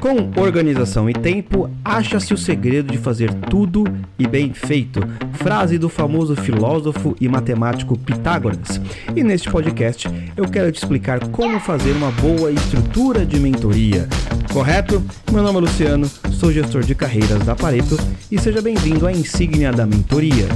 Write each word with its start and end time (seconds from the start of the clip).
Com 0.00 0.40
organização 0.40 1.10
e 1.10 1.12
tempo, 1.12 1.68
acha-se 1.84 2.32
o 2.32 2.38
segredo 2.38 2.92
de 2.92 2.98
fazer 2.98 3.34
tudo 3.34 3.84
e 4.16 4.28
bem 4.28 4.52
feito. 4.54 5.00
Frase 5.34 5.76
do 5.76 5.88
famoso 5.88 6.36
filósofo 6.36 7.16
e 7.20 7.28
matemático 7.28 7.98
Pitágoras. 7.98 8.80
E 9.16 9.24
neste 9.24 9.50
podcast 9.50 10.08
eu 10.36 10.48
quero 10.48 10.70
te 10.70 10.76
explicar 10.76 11.28
como 11.30 11.58
fazer 11.58 11.92
uma 11.92 12.12
boa 12.12 12.52
estrutura 12.52 13.26
de 13.26 13.40
mentoria. 13.40 14.08
Correto? 14.52 15.02
Meu 15.32 15.42
nome 15.42 15.58
é 15.58 15.60
Luciano, 15.62 16.06
sou 16.30 16.52
gestor 16.52 16.82
de 16.82 16.94
carreiras 16.94 17.44
da 17.44 17.56
Pareto 17.56 17.96
e 18.30 18.38
seja 18.38 18.62
bem-vindo 18.62 19.04
à 19.04 19.12
insígnia 19.12 19.72
da 19.72 19.84
mentoria. 19.84 20.46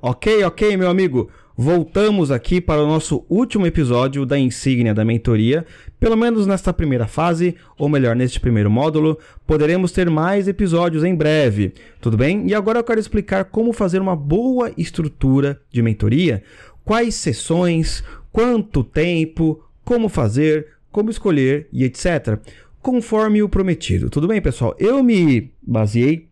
Ok, 0.00 0.42
ok, 0.44 0.76
meu 0.76 0.88
amigo. 0.88 1.30
Voltamos 1.56 2.32
aqui 2.32 2.60
para 2.60 2.82
o 2.82 2.86
nosso 2.86 3.24
último 3.28 3.64
episódio 3.64 4.26
da 4.26 4.36
insígnia 4.36 4.92
da 4.92 5.04
mentoria. 5.04 5.64
Pelo 6.00 6.16
menos 6.16 6.48
nesta 6.48 6.72
primeira 6.72 7.06
fase, 7.06 7.54
ou 7.78 7.88
melhor, 7.88 8.16
neste 8.16 8.40
primeiro 8.40 8.68
módulo, 8.68 9.16
poderemos 9.46 9.92
ter 9.92 10.10
mais 10.10 10.48
episódios 10.48 11.04
em 11.04 11.14
breve. 11.14 11.72
Tudo 12.00 12.16
bem? 12.16 12.48
E 12.48 12.54
agora 12.54 12.80
eu 12.80 12.84
quero 12.84 12.98
explicar 12.98 13.44
como 13.44 13.72
fazer 13.72 14.00
uma 14.00 14.16
boa 14.16 14.72
estrutura 14.76 15.60
de 15.70 15.80
mentoria, 15.80 16.42
quais 16.84 17.14
sessões, 17.14 18.02
quanto 18.32 18.82
tempo, 18.82 19.62
como 19.84 20.08
fazer, 20.08 20.66
como 20.90 21.08
escolher 21.08 21.68
e 21.72 21.84
etc. 21.84 22.36
Conforme 22.82 23.44
o 23.44 23.48
prometido. 23.48 24.10
Tudo 24.10 24.26
bem, 24.26 24.42
pessoal? 24.42 24.74
Eu 24.76 25.04
me 25.04 25.52
baseei 25.62 26.26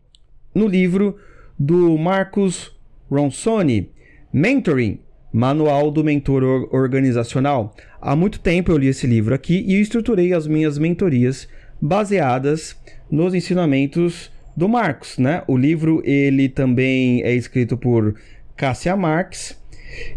no 0.52 0.66
livro 0.66 1.16
do 1.56 1.96
Marcos 1.96 2.76
Ronsoni, 3.08 3.88
Mentoring 4.32 4.98
Manual 5.32 5.90
do 5.90 6.04
Mentor 6.04 6.68
Organizacional. 6.74 7.74
Há 8.00 8.14
muito 8.14 8.38
tempo 8.38 8.70
eu 8.70 8.76
li 8.76 8.88
esse 8.88 9.06
livro 9.06 9.34
aqui 9.34 9.64
e 9.66 9.80
estruturei 9.80 10.34
as 10.34 10.46
minhas 10.46 10.76
mentorias 10.76 11.48
baseadas 11.80 12.76
nos 13.10 13.34
ensinamentos 13.34 14.30
do 14.56 14.68
Marcos, 14.68 15.16
né? 15.16 15.42
O 15.48 15.56
livro 15.56 16.02
ele 16.04 16.48
também 16.48 17.22
é 17.22 17.34
escrito 17.34 17.76
por 17.76 18.14
Cássia 18.54 18.94
Marx 18.94 19.58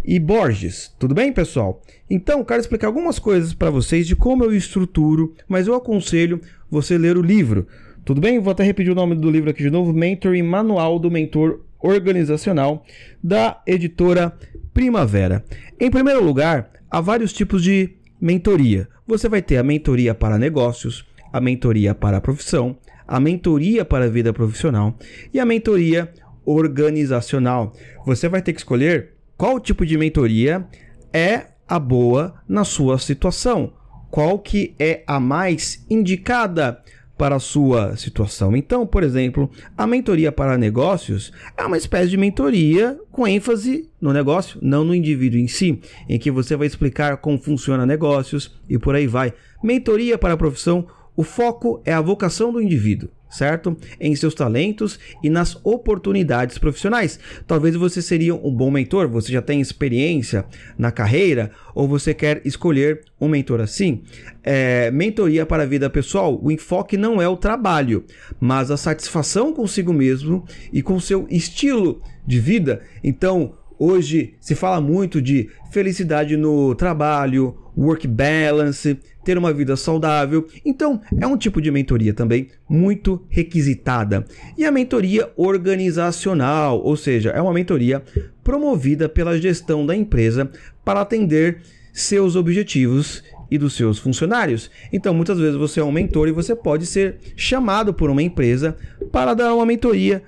e 0.04 0.20
Borges. 0.20 0.94
Tudo 1.00 1.16
bem, 1.16 1.32
pessoal? 1.32 1.82
Então, 2.10 2.44
quero 2.44 2.60
explicar 2.60 2.88
algumas 2.88 3.18
coisas 3.18 3.54
para 3.54 3.70
vocês 3.70 4.06
de 4.06 4.16
como 4.16 4.44
eu 4.44 4.54
estruturo, 4.54 5.34
mas 5.48 5.68
eu 5.68 5.76
aconselho 5.76 6.42
você 6.70 6.98
ler 6.98 7.18
o 7.18 7.22
livro. 7.22 7.68
Tudo 8.04 8.22
bem? 8.22 8.38
Vou 8.38 8.52
até 8.52 8.64
repetir 8.64 8.92
o 8.92 8.96
nome 8.96 9.16
do 9.16 9.32
livro 9.32 9.50
aqui 9.50 9.64
de 9.64 9.72
novo: 9.72 9.94
Mentoring 9.94 10.44
Manual 10.44 11.00
do 11.00 11.10
Mentor 11.10 11.62
Organizacional, 11.86 12.84
da 13.24 13.62
editora 13.68 14.34
Primavera. 14.74 15.46
Em 15.80 15.92
primeiro 15.92 16.24
lugar, 16.24 16.72
há 16.90 17.00
vários 17.00 17.32
tipos 17.32 17.62
de 17.62 17.92
mentoria. 18.20 18.88
Você 19.06 19.30
vai 19.30 19.42
ter 19.42 19.58
a 19.58 19.64
mentoria 19.64 20.16
para 20.16 20.40
negócios, 20.40 21.06
a 21.32 21.40
mentoria 21.40 21.94
para 21.94 22.18
a 22.18 22.22
profissão, 22.22 22.76
a 23.08 23.20
mentoria 23.20 23.86
para 23.86 24.06
a 24.06 24.10
vida 24.10 24.34
profissional 24.34 24.98
e 25.32 25.40
a 25.40 25.46
mentoria 25.46 26.12
organizacional. 26.44 27.74
Você 28.06 28.28
vai 28.28 28.42
ter 28.42 28.54
que 28.54 28.60
escolher 28.60 29.12
qual 29.38 29.60
tipo 29.60 29.86
de 29.86 29.96
mentoria 29.96 30.66
é 31.14 31.48
a 31.68 31.78
boa 31.78 32.36
na 32.48 32.64
sua 32.64 32.98
situação, 32.98 33.74
qual 34.10 34.40
que 34.40 34.74
é 34.80 35.04
a 35.06 35.20
mais 35.20 35.86
indicada 35.90 36.82
para 37.18 37.36
a 37.36 37.40
sua 37.40 37.96
situação. 37.96 38.56
Então, 38.56 38.86
por 38.86 39.04
exemplo, 39.04 39.50
a 39.78 39.88
mentoria 39.88 40.32
para 40.32 40.58
negócios 40.58 41.32
é 41.58 41.64
uma 41.64 41.78
espécie 41.78 42.10
de 42.10 42.18
mentoria 42.18 43.00
com 43.12 43.28
ênfase 43.28 43.90
no 44.02 44.12
negócio, 44.12 44.60
não 44.62 44.84
no 44.84 44.94
indivíduo 44.94 45.40
em 45.40 45.48
si, 45.48 45.80
em 46.10 46.20
que 46.20 46.30
você 46.30 46.56
vai 46.56 46.68
explicar 46.68 47.18
como 47.18 47.38
funciona 47.38 47.86
negócios 47.86 48.54
e 48.70 48.78
por 48.78 48.96
aí 48.96 49.08
vai. 49.08 49.34
Mentoria 49.64 50.18
para 50.18 50.34
a 50.34 50.38
profissão, 50.38 50.88
o 51.16 51.24
foco 51.24 51.82
é 51.86 51.94
a 51.94 52.02
vocação 52.02 52.52
do 52.52 52.62
indivíduo 52.62 53.10
certo? 53.38 53.76
Em 54.00 54.16
seus 54.16 54.34
talentos 54.34 55.00
e 55.24 55.30
nas 55.30 55.60
oportunidades 55.64 56.58
profissionais. 56.58 57.20
Talvez 57.46 57.76
você 57.76 58.02
seria 58.02 58.36
um 58.36 58.52
bom 58.52 58.72
mentor, 58.72 59.08
você 59.08 59.32
já 59.32 59.42
tem 59.42 59.62
experiência 59.62 60.46
na 60.78 60.92
carreira 60.92 61.52
ou 61.74 61.88
você 61.88 62.14
quer 62.14 62.42
escolher 62.46 63.02
um 63.20 63.28
mentor 63.28 63.62
assim. 63.62 64.04
É, 64.44 64.92
mentoria 64.92 65.46
para 65.46 65.64
a 65.64 65.66
vida 65.66 65.90
pessoal, 65.90 66.40
o 66.42 66.52
enfoque 66.52 66.98
não 66.98 67.22
é 67.22 67.28
o 67.28 67.38
trabalho, 67.38 68.06
mas 68.40 68.72
a 68.72 68.78
satisfação 68.78 69.54
consigo 69.54 69.94
mesmo 69.94 70.46
e 70.72 70.82
com 70.82 71.00
seu 71.00 71.28
estilo 71.30 72.02
de 72.26 72.40
vida. 72.40 72.82
Então, 73.04 73.54
Hoje 73.78 74.36
se 74.40 74.56
fala 74.56 74.80
muito 74.80 75.22
de 75.22 75.50
felicidade 75.70 76.38
no 76.38 76.74
trabalho, 76.76 77.58
work 77.78 78.08
balance, 78.08 78.98
ter 79.24 79.38
uma 79.38 79.54
vida 79.54 79.76
saudável. 79.76 80.48
Então, 80.64 81.02
é 81.20 81.26
um 81.26 81.38
tipo 81.38 81.62
de 81.62 81.72
mentoria 81.72 82.14
também 82.14 82.48
muito 82.70 83.22
requisitada. 83.30 84.26
E 84.58 84.66
a 84.66 84.72
mentoria 84.72 85.32
organizacional, 85.36 86.82
ou 86.82 86.96
seja, 86.96 87.32
é 87.32 87.42
uma 87.42 87.54
mentoria 87.54 88.04
promovida 88.44 89.10
pela 89.10 89.40
gestão 89.40 89.86
da 89.86 89.96
empresa 89.96 90.50
para 90.84 91.02
atender 91.02 91.62
seus 91.92 92.36
objetivos 92.36 93.24
e 93.50 93.58
dos 93.58 93.74
seus 93.74 93.98
funcionários. 93.98 94.70
Então, 94.92 95.14
muitas 95.14 95.40
vezes 95.40 95.56
você 95.56 95.80
é 95.80 95.84
um 95.84 95.92
mentor 95.92 96.28
e 96.28 96.32
você 96.32 96.56
pode 96.56 96.86
ser 96.86 97.18
chamado 97.36 97.94
por 97.94 98.10
uma 98.10 98.22
empresa 98.22 98.76
para 99.12 99.34
dar 99.34 99.54
uma 99.54 99.66
mentoria 99.66 100.24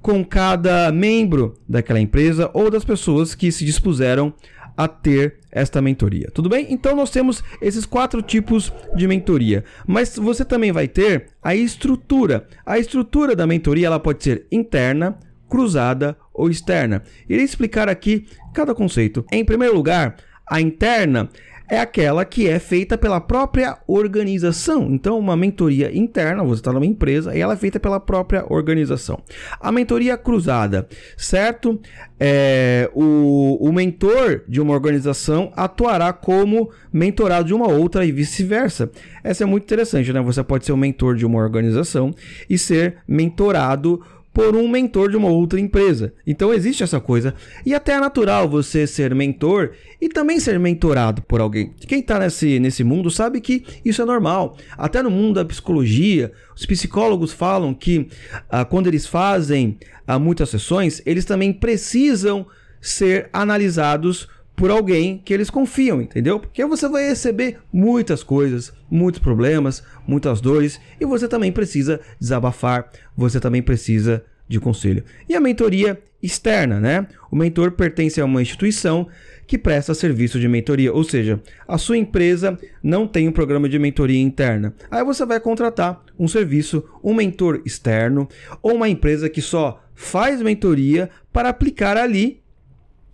com 0.00 0.24
cada 0.24 0.90
membro 0.90 1.54
daquela 1.68 2.00
empresa 2.00 2.50
ou 2.52 2.68
das 2.68 2.84
pessoas 2.84 3.34
que 3.36 3.52
se 3.52 3.64
dispuseram 3.64 4.34
a 4.82 4.88
ter 4.88 5.38
esta 5.50 5.80
mentoria. 5.82 6.30
Tudo 6.32 6.48
bem? 6.48 6.66
Então 6.70 6.96
nós 6.96 7.10
temos 7.10 7.42
esses 7.60 7.84
quatro 7.84 8.22
tipos 8.22 8.72
de 8.94 9.06
mentoria, 9.06 9.64
mas 9.86 10.16
você 10.16 10.44
também 10.44 10.72
vai 10.72 10.88
ter 10.88 11.26
a 11.42 11.54
estrutura. 11.54 12.46
A 12.64 12.78
estrutura 12.78 13.36
da 13.36 13.46
mentoria 13.46 13.86
ela 13.86 14.00
pode 14.00 14.24
ser 14.24 14.46
interna, 14.50 15.18
cruzada 15.48 16.16
ou 16.32 16.48
externa. 16.48 17.02
Irei 17.28 17.44
explicar 17.44 17.88
aqui 17.88 18.26
cada 18.54 18.74
conceito. 18.74 19.24
Em 19.30 19.44
primeiro 19.44 19.74
lugar, 19.74 20.16
a 20.50 20.60
interna 20.60 21.28
é 21.68 21.78
aquela 21.80 22.24
que 22.24 22.48
é 22.48 22.58
feita 22.58 22.98
pela 22.98 23.20
própria 23.20 23.78
organização. 23.86 24.88
Então, 24.90 25.18
uma 25.18 25.36
mentoria 25.36 25.96
interna, 25.96 26.42
você 26.42 26.60
está 26.60 26.72
numa 26.72 26.86
empresa 26.86 27.34
e 27.36 27.40
ela 27.40 27.54
é 27.54 27.56
feita 27.56 27.80
pela 27.80 27.98
própria 27.98 28.44
organização. 28.48 29.22
A 29.60 29.72
mentoria 29.72 30.16
cruzada, 30.16 30.86
certo? 31.16 31.80
É, 32.18 32.90
o, 32.94 33.58
o 33.60 33.72
mentor 33.72 34.42
de 34.46 34.60
uma 34.60 34.74
organização 34.74 35.52
atuará 35.56 36.12
como 36.12 36.70
mentorado 36.92 37.46
de 37.46 37.54
uma 37.54 37.68
outra 37.68 38.04
e 38.04 38.12
vice-versa. 38.12 38.90
Essa 39.24 39.44
é 39.44 39.46
muito 39.46 39.64
interessante, 39.64 40.12
né? 40.12 40.20
Você 40.20 40.42
pode 40.42 40.64
ser 40.64 40.72
o 40.72 40.76
mentor 40.76 41.16
de 41.16 41.26
uma 41.26 41.38
organização 41.38 42.12
e 42.48 42.58
ser 42.58 42.96
mentorado 43.08 44.00
por 44.32 44.56
um 44.56 44.66
mentor 44.66 45.10
de 45.10 45.16
uma 45.16 45.28
outra 45.28 45.60
empresa. 45.60 46.14
Então 46.26 46.52
existe 46.52 46.82
essa 46.82 47.00
coisa. 47.00 47.34
E 47.66 47.74
até 47.74 47.92
é 47.92 48.00
natural 48.00 48.48
você 48.48 48.86
ser 48.86 49.14
mentor 49.14 49.72
e 50.00 50.08
também 50.08 50.40
ser 50.40 50.58
mentorado 50.58 51.22
por 51.22 51.40
alguém. 51.40 51.74
Quem 51.86 52.00
está 52.00 52.18
nesse, 52.18 52.58
nesse 52.58 52.82
mundo 52.82 53.10
sabe 53.10 53.40
que 53.40 53.64
isso 53.84 54.00
é 54.00 54.04
normal. 54.04 54.56
Até 54.76 55.02
no 55.02 55.10
mundo 55.10 55.34
da 55.34 55.44
psicologia, 55.44 56.32
os 56.56 56.64
psicólogos 56.64 57.32
falam 57.32 57.74
que 57.74 58.08
ah, 58.48 58.64
quando 58.64 58.86
eles 58.86 59.06
fazem 59.06 59.78
ah, 60.06 60.18
muitas 60.18 60.48
sessões, 60.48 61.02
eles 61.04 61.24
também 61.24 61.52
precisam 61.52 62.46
ser 62.80 63.28
analisados 63.32 64.28
por 64.54 64.70
alguém 64.70 65.20
que 65.24 65.32
eles 65.32 65.50
confiam, 65.50 66.00
entendeu? 66.00 66.38
Porque 66.38 66.64
você 66.64 66.88
vai 66.88 67.08
receber 67.08 67.58
muitas 67.72 68.22
coisas, 68.22 68.72
muitos 68.90 69.20
problemas, 69.20 69.82
muitas 70.06 70.40
dores 70.40 70.80
e 71.00 71.04
você 71.04 71.26
também 71.26 71.50
precisa 71.50 72.00
desabafar, 72.20 72.90
você 73.16 73.40
também 73.40 73.62
precisa 73.62 74.24
de 74.48 74.60
conselho. 74.60 75.02
E 75.28 75.34
a 75.34 75.40
mentoria 75.40 76.00
externa, 76.22 76.78
né? 76.78 77.06
O 77.30 77.36
mentor 77.36 77.72
pertence 77.72 78.20
a 78.20 78.24
uma 78.24 78.42
instituição 78.42 79.08
que 79.46 79.58
presta 79.58 79.92
serviço 79.92 80.38
de 80.38 80.46
mentoria, 80.46 80.92
ou 80.92 81.02
seja, 81.02 81.40
a 81.66 81.76
sua 81.76 81.96
empresa 81.96 82.58
não 82.82 83.06
tem 83.06 83.26
um 83.26 83.32
programa 83.32 83.68
de 83.68 83.78
mentoria 83.78 84.20
interna. 84.20 84.74
Aí 84.90 85.02
você 85.04 85.26
vai 85.26 85.40
contratar 85.40 86.02
um 86.18 86.28
serviço, 86.28 86.84
um 87.02 87.14
mentor 87.14 87.60
externo 87.64 88.28
ou 88.62 88.74
uma 88.74 88.88
empresa 88.88 89.28
que 89.28 89.42
só 89.42 89.82
faz 89.94 90.40
mentoria 90.40 91.10
para 91.32 91.48
aplicar 91.48 91.96
ali 91.96 92.40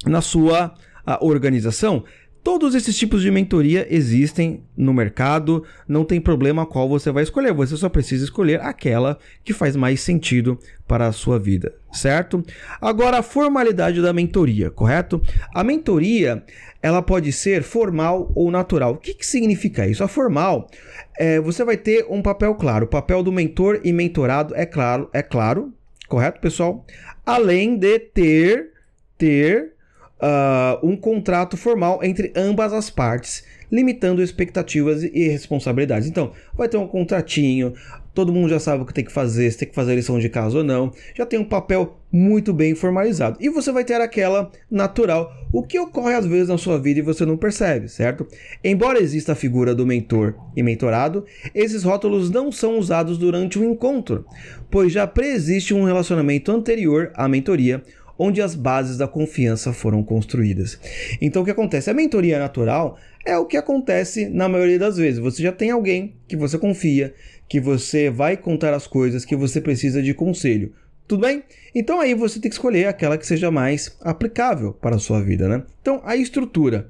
na 0.05 0.21
sua 0.21 0.75
a 1.09 1.25
organização. 1.25 2.05
Todos 2.45 2.75
esses 2.75 2.97
tipos 2.97 3.23
de 3.23 3.31
mentoria 3.31 3.87
existem 3.91 4.63
no 4.77 4.93
mercado, 4.93 5.65
não 5.89 6.05
tem 6.05 6.21
problema 6.21 6.67
qual 6.67 6.89
você 6.89 7.11
vai 7.11 7.23
escolher, 7.23 7.53
você 7.53 7.77
só 7.77 7.89
precisa 7.89 8.25
escolher 8.25 8.61
aquela 8.61 9.19
que 9.43 9.53
faz 9.53 9.75
mais 9.75 10.01
sentido 10.01 10.59
para 10.87 11.07
a 11.07 11.13
sua 11.13 11.39
vida, 11.39 11.75
certo? 11.91 12.43
Agora, 12.81 13.19
a 13.19 13.23
formalidade 13.23 14.01
da 14.01 14.13
mentoria, 14.13 14.71
correto? 14.71 15.21
A 15.55 15.65
mentoria 15.65 16.45
ela 16.83 17.03
pode 17.03 17.33
ser 17.33 17.63
formal 17.63 18.31
ou 18.35 18.51
natural. 18.51 18.93
O 18.93 18.99
que, 18.99 19.15
que 19.15 19.27
significa 19.27 19.87
isso? 19.87 20.05
A 20.05 20.09
formal, 20.09 20.71
é, 21.19 21.41
você 21.41 21.65
vai 21.65 21.77
ter 21.77 22.07
um 22.09 22.23
papel 22.23 22.55
claro. 22.55 22.85
O 22.85 22.89
papel 22.89 23.23
do 23.23 23.33
mentor 23.33 23.81
e 23.83 23.93
mentorado 23.93 24.55
é 24.55 24.65
claro, 24.65 25.09
é 25.13 25.23
claro, 25.23 25.73
correto, 26.07 26.41
pessoal? 26.41 26.87
Além 27.27 27.77
de 27.77 27.99
ter 27.99 28.73
ter 29.19 29.73
uh, 30.23 30.87
um 30.87 30.97
contrato 30.97 31.57
formal 31.57 32.01
entre 32.03 32.33
ambas 32.37 32.73
as 32.73 32.91
partes, 32.91 33.45
limitando 33.71 34.23
expectativas 34.23 35.03
e 35.03 35.29
responsabilidades. 35.29 36.09
Então, 36.09 36.33
vai 36.55 36.69
ter 36.69 36.77
um 36.77 36.87
contratinho, 36.87 37.75
todo 38.15 38.33
mundo 38.33 38.49
já 38.49 38.59
sabe 38.59 38.83
o 38.83 38.87
que 38.87 38.95
tem 38.95 39.05
que 39.05 39.13
fazer, 39.13 39.51
se 39.51 39.59
tem 39.59 39.69
que 39.69 39.75
fazer 39.75 39.93
a 39.93 39.95
lição 39.95 40.19
de 40.19 40.29
casa 40.29 40.59
ou 40.59 40.65
não, 40.65 40.93
já 41.15 41.25
tem 41.25 41.39
um 41.39 41.45
papel 41.45 42.01
muito 42.11 42.53
bem 42.53 42.75
formalizado. 42.75 43.37
E 43.41 43.49
você 43.49 43.71
vai 43.71 43.85
ter 43.85 44.01
aquela 44.01 44.51
natural, 44.71 45.33
o 45.53 45.63
que 45.63 45.79
ocorre 45.79 46.15
às 46.15 46.27
vezes 46.27 46.49
na 46.49 46.59
sua 46.59 46.81
vida 46.81 46.99
e 46.99 47.03
você 47.03 47.25
não 47.25 47.37
percebe, 47.37 47.89
certo? 47.89 48.27
Embora 48.65 49.01
exista 49.01 49.33
a 49.33 49.37
figura 49.37 49.75
do 49.75 49.87
mentor 49.87 50.35
e 50.57 50.63
mentorado, 50.63 51.25
esses 51.55 51.85
rótulos 51.85 52.31
não 52.31 52.51
são 52.51 52.79
usados 52.79 53.19
durante 53.19 53.59
o 53.59 53.65
encontro, 53.65 54.25
pois 54.71 54.93
já 54.93 55.07
preexiste 55.07 55.75
um 55.75 55.85
relacionamento 55.85 56.51
anterior 56.51 57.13
à 57.15 57.29
mentoria, 57.29 57.83
onde 58.19 58.43
as 58.43 58.55
bases 58.55 58.99
da 58.99 59.07
confiança 59.07 59.73
foram 59.73 60.03
construídas. 60.03 60.79
Então 61.21 61.43
o 61.43 61.45
que 61.45 61.51
acontece? 61.51 61.89
A 61.89 61.95
mentoria 61.95 62.39
natural 62.39 62.99
é 63.25 63.37
o 63.39 63.47
que 63.47 63.57
acontece 63.57 64.29
na 64.29 64.49
maioria 64.49 64.79
das 64.79 64.97
vezes. 64.97 65.21
Você 65.21 65.43
já 65.43 65.53
tem 65.53 65.71
alguém 65.71 66.17
que 66.27 66.37
você 66.37 66.59
confia, 66.59 67.15
que 67.49 67.61
você 67.61 68.11
vai 68.11 68.37
contar 68.37 68.75
as 68.75 68.87
coisas, 68.87 69.25
que 69.25 69.37
você 69.37 69.61
precisa 69.61 70.03
de 70.03 70.13
conselho. 70.13 70.73
Tudo 71.07 71.23
bem? 71.23 71.43
Então 71.75 72.01
aí 72.01 72.15
você 72.15 72.39
tem 72.41 72.51
que 72.51 72.55
escolher 72.55 72.87
aquela 72.87 73.17
que 73.17 73.27
seja 73.27 73.51
mais 73.51 73.97
aplicável 74.03 74.75
para 74.75 74.97
a 74.97 74.99
sua 74.99 75.23
vida, 75.23 75.49
né? 75.49 75.63
Então 75.81 76.03
a 76.05 76.17
estrutura. 76.17 76.89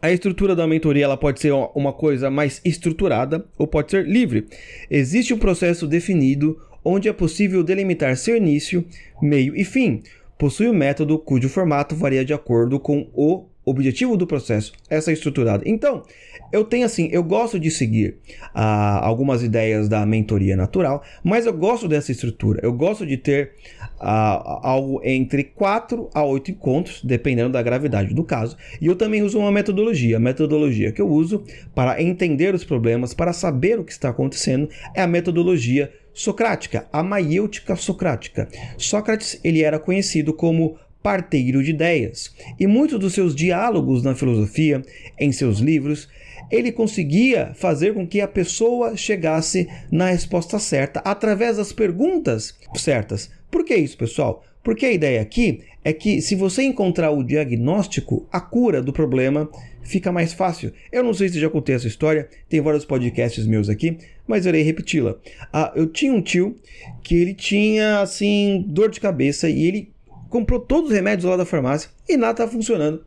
A 0.00 0.12
estrutura 0.12 0.54
da 0.54 0.66
mentoria 0.66 1.04
ela 1.04 1.16
pode 1.16 1.40
ser 1.40 1.52
uma 1.52 1.92
coisa 1.92 2.30
mais 2.30 2.60
estruturada 2.64 3.44
ou 3.56 3.66
pode 3.66 3.90
ser 3.90 4.06
livre. 4.06 4.46
Existe 4.90 5.34
um 5.34 5.38
processo 5.38 5.88
definido 5.88 6.60
onde 6.84 7.08
é 7.08 7.12
possível 7.12 7.62
delimitar 7.62 8.16
seu 8.16 8.36
início, 8.36 8.84
meio 9.20 9.56
e 9.56 9.64
fim. 9.64 10.02
Possui 10.38 10.68
um 10.68 10.74
método 10.74 11.18
cujo 11.18 11.48
formato 11.48 11.96
varia 11.96 12.24
de 12.24 12.32
acordo 12.32 12.78
com 12.78 13.08
o 13.12 13.46
objetivo 13.70 14.16
do 14.16 14.26
processo. 14.26 14.72
Essa 14.88 15.10
é 15.10 15.14
estruturada. 15.14 15.62
Então, 15.66 16.02
eu 16.50 16.64
tenho 16.64 16.86
assim, 16.86 17.08
eu 17.12 17.22
gosto 17.22 17.60
de 17.60 17.70
seguir 17.70 18.16
ah, 18.54 19.04
algumas 19.04 19.42
ideias 19.42 19.88
da 19.88 20.04
mentoria 20.06 20.56
natural, 20.56 21.02
mas 21.22 21.44
eu 21.44 21.52
gosto 21.52 21.86
dessa 21.86 22.10
estrutura. 22.10 22.60
Eu 22.62 22.72
gosto 22.72 23.04
de 23.04 23.16
ter 23.16 23.52
ah, 24.00 24.60
algo 24.62 25.00
entre 25.04 25.44
4 25.44 26.08
a 26.14 26.24
8 26.24 26.52
encontros, 26.52 27.02
dependendo 27.04 27.50
da 27.50 27.62
gravidade 27.62 28.14
do 28.14 28.24
caso. 28.24 28.56
E 28.80 28.86
eu 28.86 28.96
também 28.96 29.22
uso 29.22 29.38
uma 29.38 29.52
metodologia. 29.52 30.16
A 30.16 30.20
metodologia 30.20 30.90
que 30.90 31.02
eu 31.02 31.08
uso 31.08 31.42
para 31.74 32.02
entender 32.02 32.54
os 32.54 32.64
problemas, 32.64 33.12
para 33.12 33.32
saber 33.32 33.78
o 33.78 33.84
que 33.84 33.92
está 33.92 34.08
acontecendo, 34.08 34.68
é 34.94 35.02
a 35.02 35.06
metodologia 35.06 35.92
socrática, 36.18 36.88
a 36.92 37.00
maiêutica 37.00 37.76
socrática. 37.76 38.48
Sócrates 38.76 39.38
ele 39.44 39.62
era 39.62 39.78
conhecido 39.78 40.34
como 40.34 40.76
parteiro 41.00 41.62
de 41.62 41.70
ideias, 41.70 42.34
e 42.58 42.66
muitos 42.66 42.98
dos 42.98 43.14
seus 43.14 43.36
diálogos 43.36 44.02
na 44.02 44.16
filosofia, 44.16 44.82
em 45.16 45.30
seus 45.30 45.60
livros, 45.60 46.08
ele 46.50 46.72
conseguia 46.72 47.52
fazer 47.54 47.94
com 47.94 48.04
que 48.04 48.20
a 48.20 48.26
pessoa 48.26 48.96
chegasse 48.96 49.68
na 49.92 50.10
resposta 50.10 50.58
certa 50.58 50.98
através 51.04 51.56
das 51.56 51.72
perguntas 51.72 52.56
certas. 52.74 53.30
Por 53.48 53.64
que 53.64 53.76
isso, 53.76 53.96
pessoal? 53.96 54.44
Porque 54.64 54.86
a 54.86 54.92
ideia 54.92 55.22
aqui 55.22 55.60
é 55.84 55.92
que 55.92 56.20
se 56.20 56.34
você 56.34 56.64
encontrar 56.64 57.12
o 57.12 57.22
diagnóstico, 57.22 58.26
a 58.32 58.40
cura 58.40 58.82
do 58.82 58.92
problema 58.92 59.48
fica 59.88 60.12
mais 60.12 60.32
fácil. 60.34 60.72
Eu 60.92 61.02
não 61.02 61.14
sei 61.14 61.28
se 61.28 61.40
já 61.40 61.48
contei 61.48 61.74
essa 61.74 61.88
história, 61.88 62.28
tem 62.48 62.60
vários 62.60 62.84
podcasts 62.84 63.46
meus 63.46 63.68
aqui, 63.68 63.96
mas 64.26 64.44
eu 64.44 64.50
irei 64.50 64.62
repeti-la. 64.62 65.16
Ah, 65.52 65.72
eu 65.74 65.86
tinha 65.86 66.12
um 66.12 66.20
tio 66.20 66.56
que 67.02 67.16
ele 67.16 67.32
tinha 67.32 68.00
assim 68.00 68.64
dor 68.68 68.90
de 68.90 69.00
cabeça 69.00 69.48
e 69.48 69.66
ele 69.66 69.90
comprou 70.28 70.60
todos 70.60 70.90
os 70.90 70.94
remédios 70.94 71.24
lá 71.24 71.36
da 71.36 71.46
farmácia 71.46 71.90
e 72.06 72.16
nada 72.16 72.32
estava 72.32 72.52
funcionando. 72.52 73.02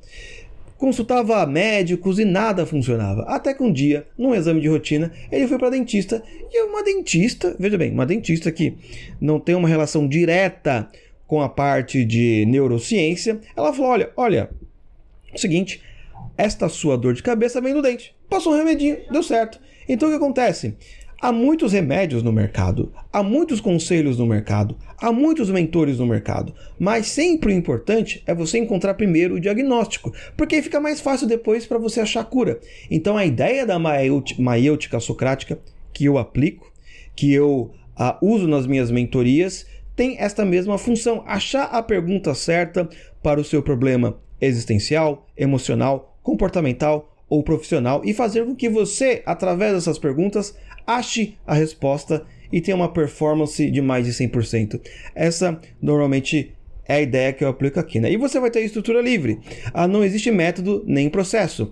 Consultava 0.76 1.46
médicos 1.46 2.18
e 2.18 2.26
nada 2.26 2.66
funcionava. 2.66 3.22
Até 3.28 3.54
que 3.54 3.62
um 3.62 3.72
dia, 3.72 4.08
num 4.18 4.34
exame 4.34 4.60
de 4.60 4.68
rotina, 4.68 5.12
ele 5.32 5.48
foi 5.48 5.60
para 5.60 5.70
dentista 5.70 6.24
e 6.52 6.64
uma 6.64 6.84
dentista, 6.84 7.56
veja 7.60 7.78
bem, 7.78 7.92
uma 7.92 8.08
dentista 8.08 8.52
que 8.52 8.74
não 9.22 9.40
tem 9.40 9.54
uma 9.54 9.70
relação 9.70 10.08
direta 10.08 10.90
com 11.28 11.40
a 11.40 11.48
parte 11.48 12.04
de 12.04 12.44
neurociência, 12.48 13.40
ela 13.56 13.72
falou: 13.72 13.92
olha, 13.92 14.10
olha, 14.18 14.50
é 15.32 15.36
o 15.36 15.40
seguinte, 15.40 15.82
esta 16.42 16.68
sua 16.68 16.98
dor 16.98 17.14
de 17.14 17.22
cabeça 17.22 17.62
vem 17.62 17.74
do 17.74 17.84
dente. 17.84 18.16
Passou 18.28 18.54
um 18.54 18.58
remedinho, 18.58 18.98
deu 19.12 19.22
certo. 19.22 19.60
Então 19.88 20.08
o 20.08 20.12
que 20.12 20.18
acontece? 20.18 20.76
Há 21.22 21.32
muitos 21.32 21.72
remédios 21.72 22.24
no 22.24 22.32
mercado, 22.32 22.92
há 23.14 23.22
muitos 23.22 23.62
conselhos 23.62 24.18
no 24.18 24.26
mercado, 24.26 24.76
há 24.98 25.12
muitos 25.12 25.52
mentores 25.52 26.00
no 26.00 26.08
mercado, 26.08 26.52
mas 26.80 27.06
sempre 27.06 27.54
o 27.54 27.56
importante 27.56 28.24
é 28.26 28.34
você 28.34 28.58
encontrar 28.58 28.96
primeiro 28.96 29.36
o 29.36 29.40
diagnóstico, 29.40 30.12
porque 30.36 30.56
aí 30.56 30.64
fica 30.64 30.80
mais 30.80 31.00
fácil 31.00 31.28
depois 31.28 31.68
para 31.68 31.78
você 31.78 32.00
achar 32.00 32.22
a 32.22 32.26
cura. 32.26 32.60
Então 32.90 33.16
a 33.16 33.24
ideia 33.24 33.68
da 33.68 33.78
maiêutica 33.78 35.00
socrática 35.00 35.60
que 35.94 36.06
eu 36.06 36.18
aplico, 36.18 36.74
que 37.16 37.32
eu 37.32 37.72
uh, 38.00 38.18
uso 38.20 38.48
nas 38.48 38.66
minhas 38.66 38.90
mentorias, 38.90 39.68
tem 39.96 40.18
esta 40.18 40.44
mesma 40.44 40.80
função: 40.80 41.24
achar 41.28 41.66
a 41.66 41.84
pergunta 41.84 42.34
certa 42.34 42.90
para 43.22 43.40
o 43.40 43.44
seu 43.44 43.62
problema 43.62 44.18
existencial, 44.42 45.28
emocional, 45.38 46.11
comportamental 46.24 47.16
ou 47.30 47.44
profissional 47.44 48.02
e 48.04 48.14
fazer 48.14 48.46
com 48.46 48.56
que 48.56 48.70
você, 48.70 49.22
através 49.26 49.74
dessas 49.74 49.98
perguntas, 49.98 50.56
ache 50.86 51.38
a 51.48 51.54
resposta 51.54 52.26
e 52.52 52.60
tenha 52.60 52.76
uma 52.76 52.92
performance 52.92 53.70
de 53.72 53.82
mais 53.82 54.06
de 54.06 54.12
100%. 54.12 54.82
Essa 55.16 55.60
normalmente 55.82 56.54
é 56.86 56.96
a 56.96 57.02
ideia 57.02 57.32
que 57.32 57.44
eu 57.44 57.48
aplico 57.48 57.80
aqui, 57.80 58.00
né? 58.00 58.12
E 58.12 58.18
você 58.18 58.40
vai 58.40 58.52
ter 58.52 58.62
estrutura 58.62 59.02
livre. 59.02 59.40
Ah, 59.74 59.88
não 59.88 60.04
existe 60.04 60.30
método 60.30 60.84
nem 60.86 61.10
processo. 61.10 61.72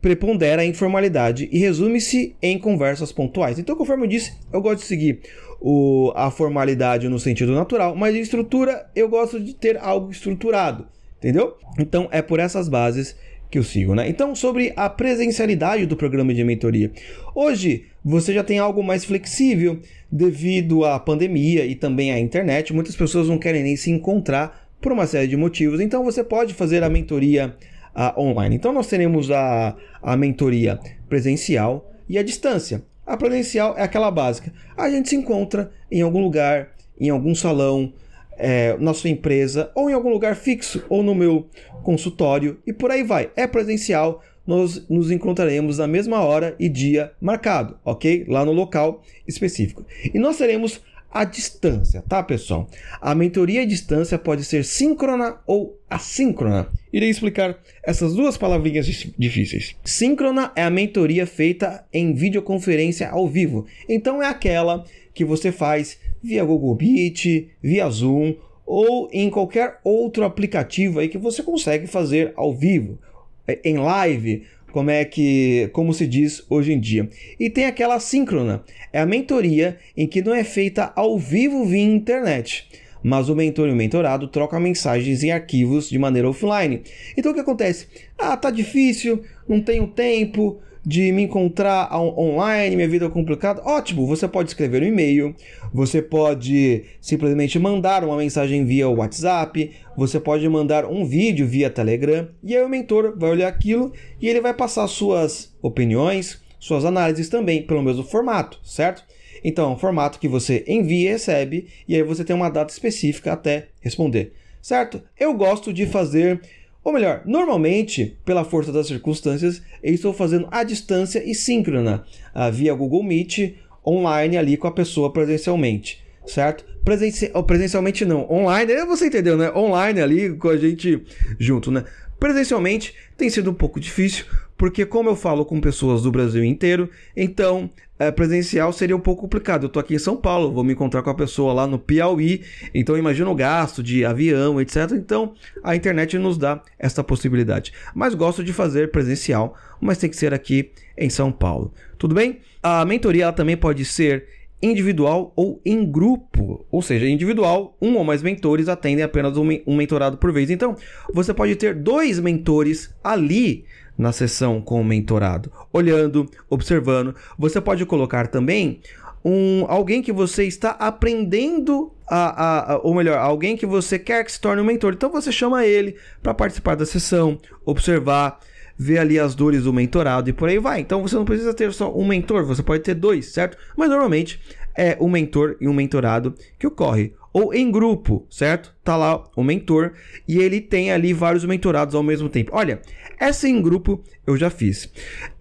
Prepondera 0.00 0.62
a 0.62 0.64
informalidade 0.64 1.48
e 1.50 1.58
resume-se 1.58 2.36
em 2.40 2.56
conversas 2.56 3.10
pontuais. 3.10 3.58
Então, 3.58 3.74
conforme 3.74 4.04
eu 4.04 4.08
disse, 4.08 4.34
eu 4.52 4.60
gosto 4.60 4.82
de 4.82 4.86
seguir 4.86 5.20
o, 5.60 6.12
a 6.14 6.30
formalidade 6.30 7.08
no 7.08 7.18
sentido 7.18 7.52
natural, 7.52 7.96
mas 7.96 8.14
de 8.14 8.20
estrutura 8.20 8.88
eu 8.94 9.08
gosto 9.08 9.40
de 9.40 9.54
ter 9.54 9.76
algo 9.76 10.12
estruturado, 10.12 10.86
entendeu? 11.18 11.56
Então, 11.80 12.08
é 12.12 12.22
por 12.22 12.38
essas 12.38 12.68
bases 12.68 13.16
que 13.50 13.58
eu 13.58 13.62
sigo, 13.62 13.94
né? 13.94 14.08
Então, 14.08 14.34
sobre 14.34 14.72
a 14.76 14.88
presencialidade 14.88 15.86
do 15.86 15.96
programa 15.96 16.34
de 16.34 16.44
mentoria. 16.44 16.90
Hoje, 17.34 17.86
você 18.04 18.32
já 18.32 18.44
tem 18.44 18.58
algo 18.58 18.82
mais 18.82 19.04
flexível 19.04 19.80
devido 20.10 20.84
à 20.84 20.98
pandemia 20.98 21.64
e 21.64 21.74
também 21.74 22.12
à 22.12 22.18
internet. 22.18 22.72
Muitas 22.72 22.96
pessoas 22.96 23.28
não 23.28 23.38
querem 23.38 23.62
nem 23.62 23.76
se 23.76 23.90
encontrar 23.90 24.68
por 24.80 24.92
uma 24.92 25.06
série 25.06 25.26
de 25.26 25.36
motivos. 25.36 25.80
Então, 25.80 26.04
você 26.04 26.22
pode 26.22 26.54
fazer 26.54 26.82
a 26.82 26.90
mentoria 26.90 27.56
uh, 27.94 28.20
online. 28.20 28.56
Então, 28.56 28.72
nós 28.72 28.86
teremos 28.86 29.30
a, 29.30 29.74
a 30.02 30.16
mentoria 30.16 30.78
presencial 31.08 31.92
e 32.08 32.18
a 32.18 32.22
distância. 32.22 32.82
A 33.06 33.16
presencial 33.16 33.74
é 33.78 33.82
aquela 33.82 34.10
básica. 34.10 34.52
A 34.76 34.90
gente 34.90 35.08
se 35.08 35.16
encontra 35.16 35.70
em 35.90 36.02
algum 36.02 36.20
lugar, 36.20 36.68
em 37.00 37.08
algum 37.08 37.34
salão, 37.34 37.92
é, 38.38 38.76
na 38.78 38.94
sua 38.94 39.10
empresa 39.10 39.70
ou 39.74 39.90
em 39.90 39.92
algum 39.92 40.10
lugar 40.10 40.36
fixo 40.36 40.84
ou 40.88 41.02
no 41.02 41.14
meu 41.14 41.46
consultório 41.82 42.58
e 42.66 42.72
por 42.72 42.90
aí 42.90 43.02
vai. 43.02 43.30
É 43.36 43.46
presencial, 43.46 44.22
nós 44.46 44.88
nos 44.88 45.10
encontraremos 45.10 45.78
na 45.78 45.86
mesma 45.86 46.22
hora 46.22 46.54
e 46.58 46.68
dia 46.68 47.12
marcado, 47.20 47.76
ok? 47.84 48.24
Lá 48.28 48.44
no 48.44 48.52
local 48.52 49.02
específico. 49.26 49.84
E 50.14 50.18
nós 50.18 50.38
teremos 50.38 50.80
a 51.10 51.24
distância, 51.24 52.02
tá, 52.06 52.22
pessoal? 52.22 52.68
A 53.00 53.14
mentoria 53.14 53.62
à 53.62 53.64
distância 53.64 54.18
pode 54.18 54.44
ser 54.44 54.64
síncrona 54.64 55.38
ou 55.46 55.80
assíncrona. 55.88 56.68
Irei 56.92 57.08
explicar 57.08 57.58
essas 57.82 58.14
duas 58.14 58.36
palavrinhas 58.36 58.86
difíceis. 59.18 59.74
Síncrona 59.84 60.52
é 60.54 60.62
a 60.62 60.70
mentoria 60.70 61.26
feita 61.26 61.84
em 61.92 62.14
videoconferência 62.14 63.08
ao 63.08 63.26
vivo. 63.26 63.66
Então 63.88 64.22
é 64.22 64.26
aquela 64.26 64.84
que 65.14 65.24
você 65.24 65.50
faz 65.50 65.98
via 66.22 66.44
Google 66.44 66.76
Meet, 66.80 67.48
via 67.62 67.88
Zoom 67.88 68.34
ou 68.66 69.08
em 69.12 69.30
qualquer 69.30 69.80
outro 69.82 70.24
aplicativo 70.24 71.00
aí 71.00 71.08
que 71.08 71.16
você 71.16 71.42
consegue 71.42 71.86
fazer 71.86 72.32
ao 72.36 72.54
vivo, 72.54 72.98
é, 73.46 73.58
em 73.64 73.78
live, 73.78 74.42
como 74.70 74.90
é 74.90 75.04
que, 75.04 75.70
como 75.72 75.94
se 75.94 76.06
diz 76.06 76.44
hoje 76.50 76.72
em 76.72 76.78
dia. 76.78 77.08
E 77.40 77.48
tem 77.48 77.64
aquela 77.64 77.98
síncrona, 77.98 78.62
é 78.92 79.00
a 79.00 79.06
mentoria 79.06 79.78
em 79.96 80.06
que 80.06 80.22
não 80.22 80.34
é 80.34 80.44
feita 80.44 80.92
ao 80.94 81.18
vivo 81.18 81.64
via 81.64 81.82
internet, 81.82 82.68
mas 83.02 83.30
o 83.30 83.34
mentor 83.34 83.68
e 83.68 83.72
o 83.72 83.76
mentorado 83.76 84.28
trocam 84.28 84.60
mensagens 84.60 85.22
em 85.22 85.30
arquivos 85.30 85.88
de 85.88 85.98
maneira 85.98 86.28
offline. 86.28 86.82
Então 87.16 87.32
o 87.32 87.34
que 87.34 87.40
acontece? 87.40 87.86
Ah, 88.18 88.36
tá 88.36 88.50
difícil, 88.50 89.22
não 89.48 89.62
tenho 89.62 89.86
tempo, 89.86 90.60
de 90.88 91.12
me 91.12 91.24
encontrar 91.24 91.94
online, 91.94 92.74
minha 92.74 92.88
vida 92.88 93.04
é 93.04 93.10
complicada, 93.10 93.60
ótimo, 93.62 94.06
você 94.06 94.26
pode 94.26 94.48
escrever 94.48 94.82
um 94.82 94.86
e-mail, 94.86 95.36
você 95.70 96.00
pode 96.00 96.82
simplesmente 96.98 97.58
mandar 97.58 98.02
uma 98.02 98.16
mensagem 98.16 98.64
via 98.64 98.88
WhatsApp, 98.88 99.70
você 99.94 100.18
pode 100.18 100.48
mandar 100.48 100.86
um 100.86 101.04
vídeo 101.04 101.46
via 101.46 101.68
Telegram, 101.68 102.26
e 102.42 102.56
aí 102.56 102.62
o 102.62 102.70
mentor 102.70 103.12
vai 103.18 103.28
olhar 103.28 103.48
aquilo 103.48 103.92
e 104.18 104.26
ele 104.26 104.40
vai 104.40 104.54
passar 104.54 104.88
suas 104.88 105.54
opiniões, 105.60 106.40
suas 106.58 106.86
análises 106.86 107.28
também 107.28 107.60
pelo 107.60 107.82
mesmo 107.82 108.02
formato, 108.02 108.58
certo? 108.64 109.04
Então, 109.44 109.70
é 109.70 109.74
um 109.74 109.78
formato 109.78 110.18
que 110.18 110.26
você 110.26 110.64
envia 110.66 111.10
e 111.10 111.12
recebe, 111.12 111.66
e 111.86 111.96
aí 111.96 112.02
você 112.02 112.24
tem 112.24 112.34
uma 112.34 112.48
data 112.48 112.72
específica 112.72 113.34
até 113.34 113.68
responder 113.82 114.32
certo? 114.68 115.02
Eu 115.18 115.32
gosto 115.34 115.72
de 115.72 115.86
fazer, 115.86 116.40
ou 116.88 116.94
melhor, 116.94 117.20
normalmente, 117.26 118.16
pela 118.24 118.44
força 118.44 118.72
das 118.72 118.86
circunstâncias, 118.86 119.60
eu 119.82 119.92
estou 119.92 120.14
fazendo 120.14 120.48
à 120.50 120.64
distância 120.64 121.22
e 121.22 121.34
síncrona, 121.34 122.02
uh, 122.34 122.50
via 122.50 122.72
Google 122.72 123.02
Meet, 123.02 123.56
online 123.86 124.38
ali 124.38 124.56
com 124.56 124.66
a 124.66 124.72
pessoa 124.72 125.12
presencialmente, 125.12 126.02
certo? 126.26 126.64
Presenci 126.82 127.30
presencialmente 127.46 128.06
não, 128.06 128.26
online, 128.30 128.74
você 128.86 129.08
entendeu, 129.08 129.36
né? 129.36 129.52
Online 129.52 130.00
ali 130.00 130.34
com 130.34 130.48
a 130.48 130.56
gente 130.56 131.02
junto, 131.38 131.70
né? 131.70 131.84
Presencialmente 132.18 132.94
tem 133.16 133.30
sido 133.30 133.50
um 133.50 133.54
pouco 133.54 133.78
difícil, 133.78 134.24
porque 134.56 134.84
como 134.84 135.08
eu 135.08 135.16
falo 135.16 135.44
com 135.44 135.60
pessoas 135.60 136.02
do 136.02 136.10
Brasil 136.10 136.42
inteiro, 136.42 136.90
então 137.16 137.70
é, 137.98 138.10
presencial 138.10 138.72
seria 138.72 138.96
um 138.96 139.00
pouco 139.00 139.22
complicado. 139.22 139.64
Eu 139.64 139.68
tô 139.68 139.78
aqui 139.78 139.94
em 139.94 139.98
São 139.98 140.16
Paulo, 140.16 140.52
vou 140.52 140.64
me 140.64 140.72
encontrar 140.72 141.02
com 141.02 141.10
a 141.10 141.14
pessoa 141.14 141.52
lá 141.52 141.66
no 141.66 141.78
Piauí, 141.78 142.42
então 142.74 142.96
imagina 142.96 143.30
o 143.30 143.34
gasto 143.34 143.82
de 143.82 144.04
avião, 144.04 144.60
etc. 144.60 144.92
Então 144.92 145.34
a 145.62 145.76
internet 145.76 146.18
nos 146.18 146.36
dá 146.36 146.60
essa 146.78 147.04
possibilidade. 147.04 147.72
Mas 147.94 148.14
gosto 148.14 148.42
de 148.42 148.52
fazer 148.52 148.90
presencial, 148.90 149.56
mas 149.80 149.98
tem 149.98 150.10
que 150.10 150.16
ser 150.16 150.34
aqui 150.34 150.70
em 150.96 151.10
São 151.10 151.30
Paulo. 151.30 151.72
Tudo 151.96 152.14
bem? 152.14 152.40
A 152.62 152.84
mentoria 152.84 153.24
ela 153.24 153.32
também 153.32 153.56
pode 153.56 153.84
ser 153.84 154.26
individual 154.62 155.32
ou 155.36 155.60
em 155.64 155.84
grupo. 155.84 156.66
Ou 156.70 156.82
seja, 156.82 157.08
individual, 157.08 157.76
um 157.80 157.96
ou 157.96 158.04
mais 158.04 158.22
mentores 158.22 158.68
atendem 158.68 159.04
apenas 159.04 159.36
um, 159.36 159.46
um 159.66 159.76
mentorado 159.76 160.16
por 160.16 160.32
vez. 160.32 160.50
Então, 160.50 160.76
você 161.12 161.32
pode 161.32 161.56
ter 161.56 161.74
dois 161.74 162.18
mentores 162.18 162.94
ali 163.02 163.64
na 163.96 164.12
sessão 164.12 164.60
com 164.60 164.80
o 164.80 164.84
mentorado, 164.84 165.50
olhando, 165.72 166.26
observando. 166.48 167.14
Você 167.36 167.60
pode 167.60 167.84
colocar 167.84 168.28
também 168.28 168.80
um 169.24 169.64
alguém 169.68 170.00
que 170.00 170.12
você 170.12 170.44
está 170.44 170.70
aprendendo 170.70 171.92
a, 172.06 172.16
a, 172.16 172.72
a, 172.72 172.78
ou 172.78 172.94
melhor, 172.94 173.18
alguém 173.18 173.56
que 173.56 173.66
você 173.66 173.98
quer 173.98 174.24
que 174.24 174.32
se 174.32 174.40
torne 174.40 174.62
um 174.62 174.64
mentor. 174.64 174.92
Então 174.94 175.10
você 175.10 175.32
chama 175.32 175.66
ele 175.66 175.96
para 176.22 176.32
participar 176.32 176.76
da 176.76 176.86
sessão, 176.86 177.38
observar, 177.66 178.38
ver 178.78 178.98
ali 178.98 179.18
as 179.18 179.34
dores 179.34 179.64
do 179.64 179.72
mentorado 179.72 180.30
e 180.30 180.32
por 180.32 180.48
aí 180.48 180.58
vai. 180.58 180.80
Então 180.80 181.02
você 181.02 181.16
não 181.16 181.24
precisa 181.24 181.52
ter 181.52 181.72
só 181.72 181.92
um 181.94 182.06
mentor, 182.06 182.44
você 182.44 182.62
pode 182.62 182.82
ter 182.82 182.94
dois, 182.94 183.26
certo? 183.26 183.58
Mas 183.76 183.88
normalmente 183.88 184.40
é 184.76 184.96
um 185.00 185.08
mentor 185.08 185.56
e 185.60 185.66
um 185.66 185.74
mentorado 185.74 186.34
que 186.58 186.66
ocorre 186.66 187.12
ou 187.32 187.52
em 187.52 187.70
grupo, 187.70 188.26
certo? 188.30 188.74
Tá 188.82 188.96
lá 188.96 189.24
o 189.36 189.42
mentor 189.42 189.92
e 190.26 190.38
ele 190.38 190.60
tem 190.60 190.92
ali 190.92 191.12
vários 191.12 191.44
mentorados 191.44 191.94
ao 191.94 192.02
mesmo 192.02 192.28
tempo. 192.28 192.52
Olha, 192.54 192.80
essa 193.18 193.48
em 193.48 193.60
grupo 193.60 194.02
eu 194.26 194.36
já 194.36 194.48
fiz. 194.50 194.88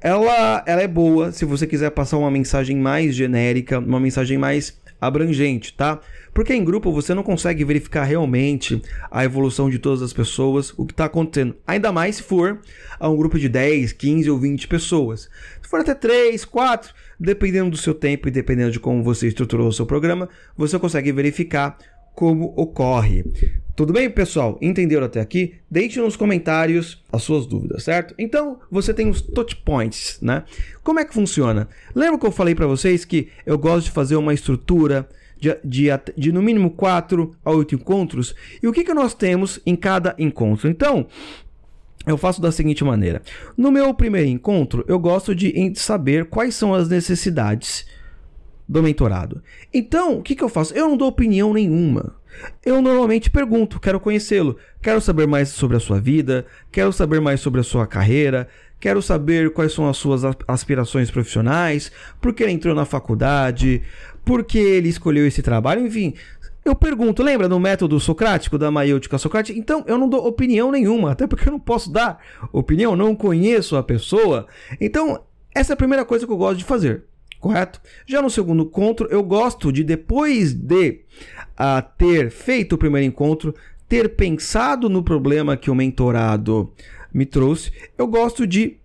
Ela, 0.01 0.63
ela 0.65 0.81
é 0.81 0.87
boa 0.87 1.31
se 1.31 1.45
você 1.45 1.65
quiser 1.65 1.91
passar 1.91 2.17
uma 2.17 2.31
mensagem 2.31 2.77
mais 2.77 3.15
genérica, 3.15 3.79
uma 3.79 3.99
mensagem 3.99 4.37
mais 4.37 4.79
abrangente, 4.99 5.73
tá? 5.73 5.99
Porque 6.33 6.53
em 6.53 6.63
grupo 6.63 6.91
você 6.91 7.13
não 7.13 7.23
consegue 7.23 7.63
verificar 7.63 8.03
realmente 8.03 8.81
a 9.09 9.23
evolução 9.23 9.69
de 9.69 9.79
todas 9.79 10.01
as 10.01 10.13
pessoas, 10.13 10.73
o 10.77 10.85
que 10.85 10.93
está 10.93 11.05
acontecendo. 11.05 11.55
Ainda 11.65 11.91
mais 11.91 12.17
se 12.17 12.23
for 12.23 12.59
a 12.99 13.09
um 13.09 13.17
grupo 13.17 13.39
de 13.39 13.47
10, 13.47 13.93
15 13.93 14.29
ou 14.29 14.37
20 14.37 14.67
pessoas. 14.67 15.29
Se 15.61 15.69
for 15.69 15.79
até 15.79 15.93
3, 15.93 16.43
4, 16.45 16.93
dependendo 17.19 17.71
do 17.71 17.77
seu 17.77 17.93
tempo 17.93 18.27
e 18.27 18.31
dependendo 18.31 18.71
de 18.71 18.79
como 18.79 19.03
você 19.03 19.27
estruturou 19.27 19.67
o 19.67 19.73
seu 19.73 19.85
programa, 19.85 20.29
você 20.55 20.77
consegue 20.77 21.11
verificar 21.11 21.77
como 22.17 22.51
ocorre. 22.55 23.23
Tudo 23.75 23.93
bem, 23.93 24.09
pessoal? 24.09 24.57
Entenderam 24.59 25.05
até 25.05 25.21
aqui? 25.21 25.53
Deixe 25.69 26.01
nos 26.01 26.15
comentários 26.15 27.03
as 27.13 27.21
suas 27.21 27.45
dúvidas, 27.45 27.83
certo? 27.83 28.15
Então, 28.17 28.57
você 28.71 28.91
tem 28.91 29.07
os 29.07 29.21
touch 29.21 29.55
points, 29.57 30.17
né? 30.19 30.43
Como 30.83 30.99
é 30.99 31.05
que 31.05 31.13
funciona? 31.13 31.69
Lembra 31.93 32.19
que 32.19 32.25
eu 32.25 32.31
falei 32.31 32.55
para 32.55 32.65
vocês 32.65 33.05
que 33.05 33.27
eu 33.45 33.55
gosto 33.55 33.85
de 33.85 33.91
fazer 33.91 34.15
uma 34.15 34.33
estrutura 34.33 35.07
de, 35.39 35.55
de, 35.63 35.89
de, 36.17 36.31
no 36.31 36.41
mínimo 36.41 36.71
4 36.71 37.35
a 37.45 37.51
8 37.51 37.75
encontros? 37.75 38.33
E 38.63 38.67
o 38.67 38.73
que, 38.73 38.83
que 38.83 38.95
nós 38.95 39.13
temos 39.13 39.59
em 39.63 39.75
cada 39.75 40.15
encontro? 40.17 40.67
Então, 40.67 41.05
eu 42.07 42.17
faço 42.17 42.41
da 42.41 42.51
seguinte 42.51 42.83
maneira: 42.83 43.21
no 43.55 43.71
meu 43.71 43.93
primeiro 43.93 44.27
encontro, 44.27 44.83
eu 44.87 44.97
gosto 44.97 45.35
de 45.35 45.71
saber 45.75 46.25
quais 46.25 46.55
são 46.55 46.73
as 46.73 46.89
necessidades 46.89 47.85
do 48.67 48.83
mentorado. 48.83 49.41
Então, 49.73 50.17
o 50.17 50.21
que, 50.21 50.35
que 50.35 50.43
eu 50.43 50.49
faço? 50.49 50.73
Eu 50.73 50.89
não 50.89 50.97
dou 50.97 51.07
opinião 51.07 51.53
nenhuma. 51.53 52.15
Eu 52.65 52.81
normalmente 52.81 53.29
pergunto, 53.29 53.79
quero 53.79 53.99
conhecê-lo, 53.99 54.57
quero 54.81 55.01
saber 55.01 55.25
mais 55.25 55.49
sobre 55.49 55.77
a 55.77 55.79
sua 55.79 55.99
vida, 55.99 56.45
quero 56.71 56.91
saber 56.91 57.19
mais 57.19 57.39
sobre 57.39 57.61
a 57.61 57.63
sua 57.63 57.87
carreira, 57.87 58.47
quero 58.79 59.01
saber 59.01 59.51
quais 59.51 59.71
são 59.71 59.89
as 59.89 59.97
suas 59.97 60.21
aspirações 60.47 61.09
profissionais, 61.09 61.91
por 62.21 62.33
que 62.33 62.43
ele 62.43 62.51
entrou 62.51 62.75
na 62.75 62.85
faculdade, 62.85 63.81
por 64.23 64.43
que 64.43 64.59
ele 64.59 64.89
escolheu 64.89 65.25
esse 65.25 65.41
trabalho, 65.41 65.85
enfim. 65.85 66.13
Eu 66.63 66.75
pergunto, 66.75 67.23
lembra 67.23 67.47
do 67.47 67.59
método 67.59 67.97
socrático, 67.99 68.57
da 68.57 68.69
maiêutica 68.69 69.17
socrática? 69.17 69.57
Então, 69.57 69.83
eu 69.87 69.97
não 69.97 70.09
dou 70.09 70.27
opinião 70.27 70.69
nenhuma, 70.69 71.13
até 71.13 71.25
porque 71.25 71.47
eu 71.47 71.53
não 71.53 71.59
posso 71.59 71.89
dar 71.89 72.21
opinião, 72.51 72.95
não 72.95 73.15
conheço 73.15 73.77
a 73.77 73.81
pessoa. 73.81 74.45
Então, 74.79 75.23
essa 75.55 75.71
é 75.71 75.75
a 75.75 75.77
primeira 75.77 76.03
coisa 76.03 76.27
que 76.27 76.31
eu 76.31 76.37
gosto 76.37 76.57
de 76.59 76.65
fazer 76.65 77.06
correto? 77.39 77.81
Já 78.05 78.21
no 78.21 78.29
segundo 78.29 78.63
encontro, 78.63 79.07
eu 79.09 79.23
gosto 79.23 79.71
de, 79.71 79.83
depois 79.83 80.53
de 80.53 81.01
uh, 81.59 81.83
ter 81.97 82.31
feito 82.31 82.73
o 82.73 82.77
primeiro 82.77 83.07
encontro, 83.07 83.53
ter 83.87 84.15
pensado 84.15 84.89
no 84.89 85.03
problema 85.03 85.57
que 85.57 85.71
o 85.71 85.75
mentorado 85.75 86.71
me 87.13 87.25
trouxe, 87.25 87.71
eu 87.97 88.07
gosto 88.07 88.45
de 88.45 88.77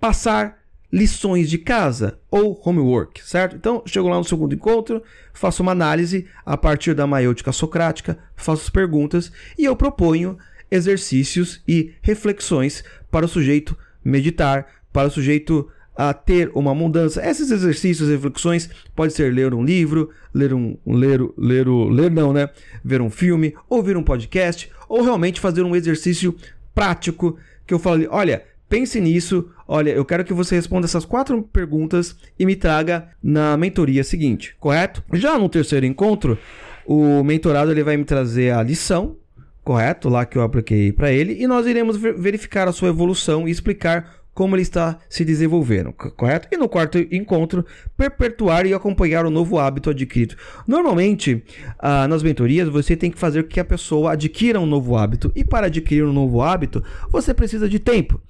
passar 0.00 0.58
lições 0.90 1.50
de 1.50 1.58
casa 1.58 2.18
ou 2.30 2.60
homework, 2.64 3.22
certo? 3.22 3.56
Então, 3.56 3.82
chego 3.84 4.08
lá 4.08 4.16
no 4.16 4.24
segundo 4.24 4.54
encontro, 4.54 5.02
faço 5.34 5.62
uma 5.62 5.72
análise 5.72 6.26
a 6.44 6.56
partir 6.56 6.94
da 6.94 7.06
maiêutica 7.06 7.52
socrática, 7.52 8.18
faço 8.34 8.62
as 8.62 8.70
perguntas 8.70 9.30
e 9.58 9.64
eu 9.64 9.76
proponho 9.76 10.38
exercícios 10.70 11.62
e 11.68 11.92
reflexões 12.00 12.82
para 13.10 13.26
o 13.26 13.28
sujeito 13.28 13.76
meditar, 14.02 14.66
para 14.92 15.08
o 15.08 15.10
sujeito 15.10 15.70
a 15.98 16.14
ter 16.14 16.48
uma 16.54 16.72
mudança. 16.72 17.28
Esses 17.28 17.50
exercícios, 17.50 18.08
reflexões, 18.08 18.70
pode 18.94 19.12
ser 19.12 19.34
ler 19.34 19.52
um 19.52 19.64
livro, 19.64 20.10
ler 20.32 20.54
um 20.54 20.76
ler 20.86 21.20
ler 21.36 21.68
o 21.68 21.88
ler 21.88 22.08
não, 22.08 22.32
né? 22.32 22.48
Ver 22.84 23.02
um 23.02 23.10
filme, 23.10 23.52
ouvir 23.68 23.96
um 23.96 24.02
podcast, 24.04 24.70
ou 24.88 25.02
realmente 25.02 25.40
fazer 25.40 25.62
um 25.62 25.74
exercício 25.74 26.36
prático 26.72 27.36
que 27.66 27.74
eu 27.74 27.80
falo, 27.80 28.06
olha, 28.10 28.44
pense 28.68 29.00
nisso, 29.00 29.50
olha, 29.66 29.90
eu 29.90 30.04
quero 30.04 30.24
que 30.24 30.32
você 30.32 30.54
responda 30.54 30.86
essas 30.86 31.04
quatro 31.04 31.42
perguntas 31.42 32.14
e 32.38 32.46
me 32.46 32.54
traga 32.54 33.08
na 33.20 33.56
mentoria 33.56 34.04
seguinte, 34.04 34.54
correto? 34.60 35.02
Já 35.14 35.36
no 35.36 35.48
terceiro 35.48 35.84
encontro, 35.84 36.38
o 36.86 37.24
mentorado 37.24 37.72
ele 37.72 37.82
vai 37.82 37.96
me 37.96 38.04
trazer 38.04 38.54
a 38.54 38.62
lição, 38.62 39.16
correto? 39.64 40.08
Lá 40.08 40.24
que 40.24 40.38
eu 40.38 40.42
apliquei 40.42 40.92
para 40.92 41.12
ele 41.12 41.42
e 41.42 41.48
nós 41.48 41.66
iremos 41.66 41.96
verificar 41.96 42.68
a 42.68 42.72
sua 42.72 42.88
evolução 42.88 43.48
e 43.48 43.50
explicar 43.50 44.17
como 44.38 44.54
ele 44.54 44.62
está 44.62 45.00
se 45.08 45.24
desenvolvendo, 45.24 45.92
correto? 45.92 46.46
E 46.52 46.56
no 46.56 46.68
quarto 46.68 46.96
encontro, 47.10 47.66
perpetuar 47.96 48.66
e 48.66 48.72
acompanhar 48.72 49.26
o 49.26 49.30
novo 49.30 49.58
hábito 49.58 49.90
adquirido. 49.90 50.36
Normalmente, 50.64 51.42
ah, 51.76 52.06
nas 52.06 52.22
mentorias, 52.22 52.68
você 52.68 52.94
tem 52.94 53.10
que 53.10 53.18
fazer 53.18 53.42
com 53.42 53.48
que 53.48 53.58
a 53.58 53.64
pessoa 53.64 54.12
adquira 54.12 54.60
um 54.60 54.64
novo 54.64 54.96
hábito. 54.96 55.32
E 55.34 55.42
para 55.42 55.66
adquirir 55.66 56.04
um 56.04 56.12
novo 56.12 56.40
hábito, 56.40 56.84
você 57.10 57.34
precisa 57.34 57.68
de 57.68 57.80
tempo. 57.80 58.20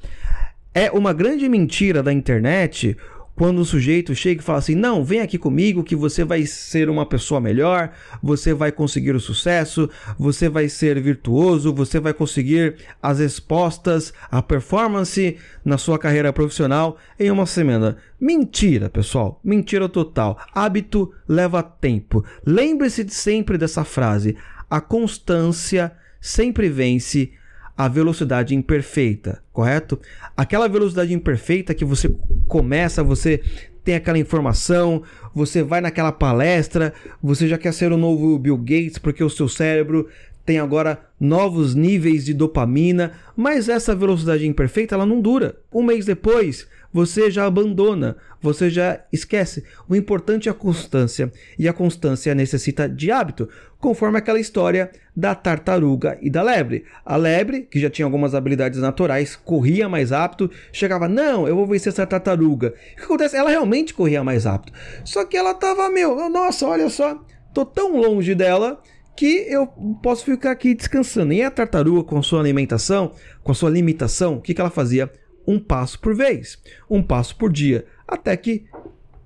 É 0.72 0.90
uma 0.90 1.12
grande 1.12 1.46
mentira 1.46 2.02
da 2.02 2.10
internet 2.10 2.96
quando 3.38 3.60
o 3.60 3.64
sujeito 3.64 4.16
chega 4.16 4.40
e 4.40 4.44
fala 4.44 4.58
assim: 4.58 4.74
não, 4.74 5.04
vem 5.04 5.20
aqui 5.20 5.38
comigo 5.38 5.84
que 5.84 5.94
você 5.94 6.24
vai 6.24 6.44
ser 6.44 6.90
uma 6.90 7.06
pessoa 7.06 7.40
melhor, 7.40 7.92
você 8.20 8.52
vai 8.52 8.72
conseguir 8.72 9.14
o 9.14 9.20
sucesso, 9.20 9.88
você 10.18 10.48
vai 10.48 10.68
ser 10.68 11.00
virtuoso, 11.00 11.72
você 11.72 12.00
vai 12.00 12.12
conseguir 12.12 12.74
as 13.00 13.20
respostas, 13.20 14.12
a 14.28 14.42
performance 14.42 15.36
na 15.64 15.78
sua 15.78 16.00
carreira 16.00 16.32
profissional 16.32 16.98
em 17.18 17.30
uma 17.30 17.46
semana. 17.46 17.96
Mentira, 18.20 18.90
pessoal, 18.90 19.40
mentira 19.44 19.88
total. 19.88 20.36
Hábito 20.52 21.14
leva 21.28 21.62
tempo. 21.62 22.24
Lembre-se 22.44 23.04
de 23.04 23.14
sempre 23.14 23.56
dessa 23.56 23.84
frase: 23.84 24.36
a 24.68 24.80
constância 24.80 25.92
sempre 26.20 26.68
vence 26.68 27.30
a 27.78 27.86
velocidade 27.86 28.56
imperfeita, 28.56 29.40
correto? 29.52 30.00
Aquela 30.36 30.66
velocidade 30.66 31.14
imperfeita 31.14 31.72
que 31.72 31.84
você 31.84 32.12
começa, 32.48 33.04
você 33.04 33.40
tem 33.84 33.94
aquela 33.94 34.18
informação, 34.18 35.02
você 35.32 35.62
vai 35.62 35.80
naquela 35.80 36.10
palestra, 36.10 36.92
você 37.22 37.46
já 37.46 37.56
quer 37.56 37.72
ser 37.72 37.92
o 37.92 37.96
novo 37.96 38.38
Bill 38.38 38.56
Gates 38.58 38.98
porque 38.98 39.22
o 39.22 39.30
seu 39.30 39.48
cérebro 39.48 40.08
tem 40.44 40.58
agora 40.58 40.98
novos 41.20 41.74
níveis 41.74 42.24
de 42.24 42.32
dopamina, 42.32 43.12
mas 43.36 43.68
essa 43.68 43.94
velocidade 43.94 44.46
imperfeita 44.46 44.94
ela 44.94 45.04
não 45.04 45.20
dura. 45.20 45.58
Um 45.72 45.82
mês 45.82 46.06
depois, 46.06 46.66
você 46.92 47.30
já 47.30 47.46
abandona, 47.46 48.16
você 48.40 48.70
já 48.70 49.00
esquece. 49.12 49.64
O 49.88 49.94
importante 49.94 50.48
é 50.48 50.52
a 50.52 50.54
constância, 50.54 51.32
e 51.58 51.68
a 51.68 51.72
constância 51.72 52.34
necessita 52.34 52.88
de 52.88 53.10
hábito, 53.10 53.48
conforme 53.78 54.18
aquela 54.18 54.40
história 54.40 54.90
da 55.16 55.34
tartaruga 55.34 56.18
e 56.20 56.30
da 56.30 56.42
lebre. 56.42 56.84
A 57.04 57.16
lebre, 57.16 57.62
que 57.62 57.78
já 57.78 57.90
tinha 57.90 58.06
algumas 58.06 58.34
habilidades 58.34 58.80
naturais, 58.80 59.36
corria 59.36 59.88
mais 59.88 60.10
rápido, 60.10 60.50
chegava, 60.72 61.08
não, 61.08 61.46
eu 61.46 61.54
vou 61.54 61.66
vencer 61.66 61.92
essa 61.92 62.06
tartaruga. 62.06 62.74
O 62.92 62.96
que 62.96 63.04
acontece? 63.04 63.36
Ela 63.36 63.50
realmente 63.50 63.94
corria 63.94 64.24
mais 64.24 64.44
rápido. 64.44 64.72
Só 65.04 65.24
que 65.24 65.36
ela 65.36 65.54
tava, 65.54 65.88
meu, 65.90 66.28
nossa, 66.30 66.66
olha 66.66 66.88
só, 66.88 67.24
tô 67.52 67.64
tão 67.64 67.96
longe 67.96 68.34
dela 68.34 68.80
que 69.16 69.46
eu 69.48 69.66
posso 70.00 70.24
ficar 70.24 70.52
aqui 70.52 70.74
descansando. 70.74 71.32
E 71.32 71.42
a 71.42 71.50
tartaruga, 71.50 72.04
com 72.04 72.22
sua 72.22 72.38
alimentação, 72.38 73.12
com 73.42 73.52
sua 73.52 73.68
limitação, 73.68 74.36
o 74.36 74.40
que, 74.40 74.54
que 74.54 74.60
ela 74.60 74.70
fazia? 74.70 75.10
Um 75.48 75.58
passo 75.58 75.98
por 75.98 76.14
vez, 76.14 76.58
um 76.90 77.02
passo 77.02 77.34
por 77.34 77.50
dia, 77.50 77.86
até 78.06 78.36
que 78.36 78.66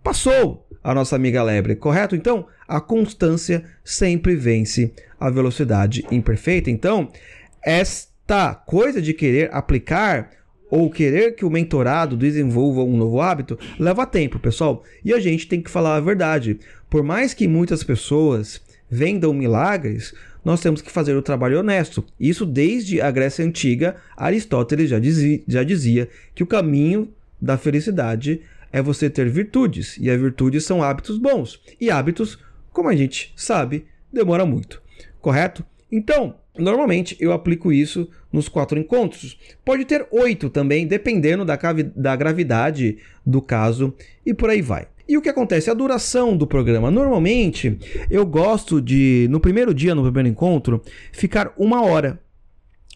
passou 0.04 0.64
a 0.80 0.94
nossa 0.94 1.16
amiga 1.16 1.42
lebre, 1.42 1.74
correto? 1.74 2.14
Então, 2.14 2.46
a 2.68 2.80
constância 2.80 3.64
sempre 3.84 4.36
vence 4.36 4.92
a 5.18 5.28
velocidade 5.28 6.06
imperfeita. 6.12 6.70
Então, 6.70 7.08
esta 7.60 8.54
coisa 8.54 9.02
de 9.02 9.12
querer 9.12 9.52
aplicar 9.52 10.30
ou 10.70 10.88
querer 10.88 11.34
que 11.34 11.44
o 11.44 11.50
mentorado 11.50 12.16
desenvolva 12.16 12.84
um 12.84 12.96
novo 12.96 13.20
hábito 13.20 13.58
leva 13.76 14.06
tempo, 14.06 14.38
pessoal. 14.38 14.84
E 15.04 15.12
a 15.12 15.18
gente 15.18 15.48
tem 15.48 15.60
que 15.60 15.70
falar 15.70 15.96
a 15.96 16.00
verdade. 16.00 16.60
Por 16.88 17.02
mais 17.02 17.34
que 17.34 17.48
muitas 17.48 17.82
pessoas 17.82 18.62
vendam 18.88 19.34
milagres, 19.34 20.14
nós 20.44 20.60
temos 20.60 20.82
que 20.82 20.90
fazer 20.90 21.16
o 21.16 21.22
trabalho 21.22 21.60
honesto. 21.60 22.04
Isso 22.18 22.44
desde 22.44 23.00
a 23.00 23.10
Grécia 23.10 23.44
Antiga, 23.44 23.96
Aristóteles 24.16 24.90
já 24.90 24.98
dizia, 24.98 25.42
já 25.46 25.62
dizia 25.62 26.08
que 26.34 26.42
o 26.42 26.46
caminho 26.46 27.12
da 27.40 27.56
felicidade 27.56 28.40
é 28.72 28.80
você 28.80 29.10
ter 29.10 29.28
virtudes, 29.28 29.98
e 29.98 30.10
as 30.10 30.18
virtudes 30.18 30.64
são 30.64 30.82
hábitos 30.82 31.18
bons. 31.18 31.60
E 31.80 31.90
hábitos, 31.90 32.38
como 32.72 32.88
a 32.88 32.96
gente 32.96 33.32
sabe, 33.36 33.84
demora 34.10 34.46
muito, 34.46 34.80
correto? 35.20 35.64
Então, 35.90 36.36
normalmente 36.56 37.16
eu 37.20 37.32
aplico 37.32 37.70
isso 37.70 38.08
nos 38.32 38.48
quatro 38.48 38.78
encontros. 38.78 39.38
Pode 39.62 39.84
ter 39.84 40.06
oito 40.10 40.48
também, 40.48 40.86
dependendo 40.86 41.44
da, 41.44 41.58
da 41.94 42.16
gravidade 42.16 42.98
do 43.26 43.42
caso, 43.42 43.94
e 44.24 44.32
por 44.32 44.48
aí 44.48 44.62
vai. 44.62 44.88
E 45.08 45.16
o 45.16 45.22
que 45.22 45.28
acontece? 45.28 45.70
A 45.70 45.74
duração 45.74 46.36
do 46.36 46.46
programa. 46.46 46.90
Normalmente, 46.90 47.78
eu 48.10 48.24
gosto 48.24 48.80
de, 48.80 49.26
no 49.30 49.40
primeiro 49.40 49.74
dia, 49.74 49.94
no 49.94 50.02
primeiro 50.02 50.28
encontro, 50.28 50.82
ficar 51.12 51.52
uma 51.56 51.82
hora 51.82 52.20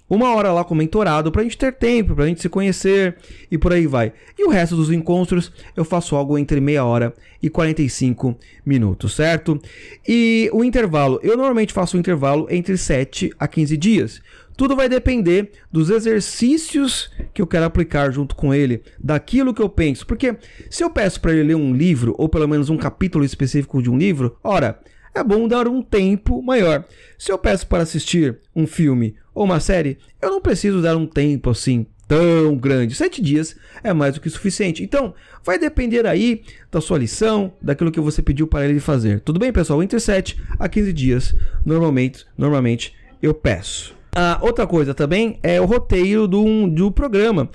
uma 0.08 0.34
hora 0.34 0.52
lá 0.52 0.64
com 0.64 0.72
o 0.72 0.76
mentorado 0.76 1.32
pra 1.32 1.42
gente 1.42 1.58
ter 1.58 1.72
tempo, 1.72 2.14
pra 2.14 2.26
gente 2.26 2.40
se 2.40 2.48
conhecer 2.48 3.16
e 3.50 3.58
por 3.58 3.72
aí 3.72 3.86
vai. 3.86 4.12
E 4.38 4.46
o 4.46 4.50
resto 4.50 4.76
dos 4.76 4.90
encontros 4.90 5.52
eu 5.76 5.84
faço 5.84 6.14
algo 6.14 6.38
entre 6.38 6.60
meia 6.60 6.84
hora 6.84 7.12
e 7.42 7.50
45 7.50 8.38
minutos, 8.64 9.14
certo? 9.14 9.60
E 10.06 10.48
o 10.52 10.62
intervalo, 10.62 11.18
eu 11.22 11.36
normalmente 11.36 11.72
faço 11.72 11.96
um 11.96 12.00
intervalo 12.00 12.46
entre 12.50 12.76
7 12.76 13.32
a 13.38 13.48
15 13.48 13.76
dias. 13.76 14.22
Tudo 14.56 14.74
vai 14.74 14.88
depender 14.88 15.52
dos 15.70 15.90
exercícios 15.90 17.10
que 17.34 17.42
eu 17.42 17.46
quero 17.46 17.66
aplicar 17.66 18.10
junto 18.10 18.34
com 18.34 18.54
ele, 18.54 18.82
daquilo 18.98 19.52
que 19.52 19.60
eu 19.60 19.68
penso. 19.68 20.06
Porque 20.06 20.36
se 20.70 20.82
eu 20.82 20.90
peço 20.90 21.20
para 21.20 21.32
ele 21.32 21.48
ler 21.48 21.56
um 21.56 21.74
livro, 21.74 22.14
ou 22.16 22.28
pelo 22.28 22.48
menos 22.48 22.70
um 22.70 22.76
capítulo 22.76 23.24
específico 23.24 23.82
de 23.82 23.90
um 23.90 23.98
livro, 23.98 24.38
ora, 24.42 24.80
é 25.14 25.22
bom 25.22 25.46
dar 25.48 25.68
um 25.68 25.82
tempo 25.82 26.42
maior. 26.42 26.84
Se 27.18 27.32
eu 27.32 27.38
peço 27.38 27.66
para 27.66 27.82
assistir 27.82 28.38
um 28.54 28.66
filme 28.66 29.14
ou 29.34 29.44
uma 29.44 29.60
série, 29.60 29.98
eu 30.20 30.30
não 30.30 30.40
preciso 30.40 30.80
dar 30.80 30.96
um 30.96 31.06
tempo 31.06 31.50
assim 31.50 31.86
tão 32.06 32.56
grande. 32.56 32.94
Sete 32.94 33.20
dias 33.20 33.56
é 33.82 33.92
mais 33.92 34.14
do 34.14 34.20
que 34.20 34.30
suficiente. 34.30 34.82
Então, 34.82 35.14
vai 35.44 35.58
depender 35.58 36.06
aí 36.06 36.42
da 36.70 36.80
sua 36.80 36.98
lição, 36.98 37.52
daquilo 37.60 37.90
que 37.90 38.00
você 38.00 38.22
pediu 38.22 38.46
para 38.46 38.66
ele 38.66 38.80
fazer. 38.80 39.20
Tudo 39.20 39.40
bem, 39.40 39.52
pessoal? 39.52 39.82
Entre 39.82 39.98
7 39.98 40.40
a 40.58 40.68
15 40.68 40.92
dias, 40.92 41.34
normalmente, 41.64 42.24
normalmente 42.36 42.94
eu 43.22 43.34
peço. 43.34 43.95
Ah, 44.18 44.38
outra 44.40 44.66
coisa 44.66 44.94
também 44.94 45.38
é 45.42 45.60
o 45.60 45.66
roteiro 45.66 46.26
do, 46.26 46.70
do 46.70 46.90
programa. 46.90 47.50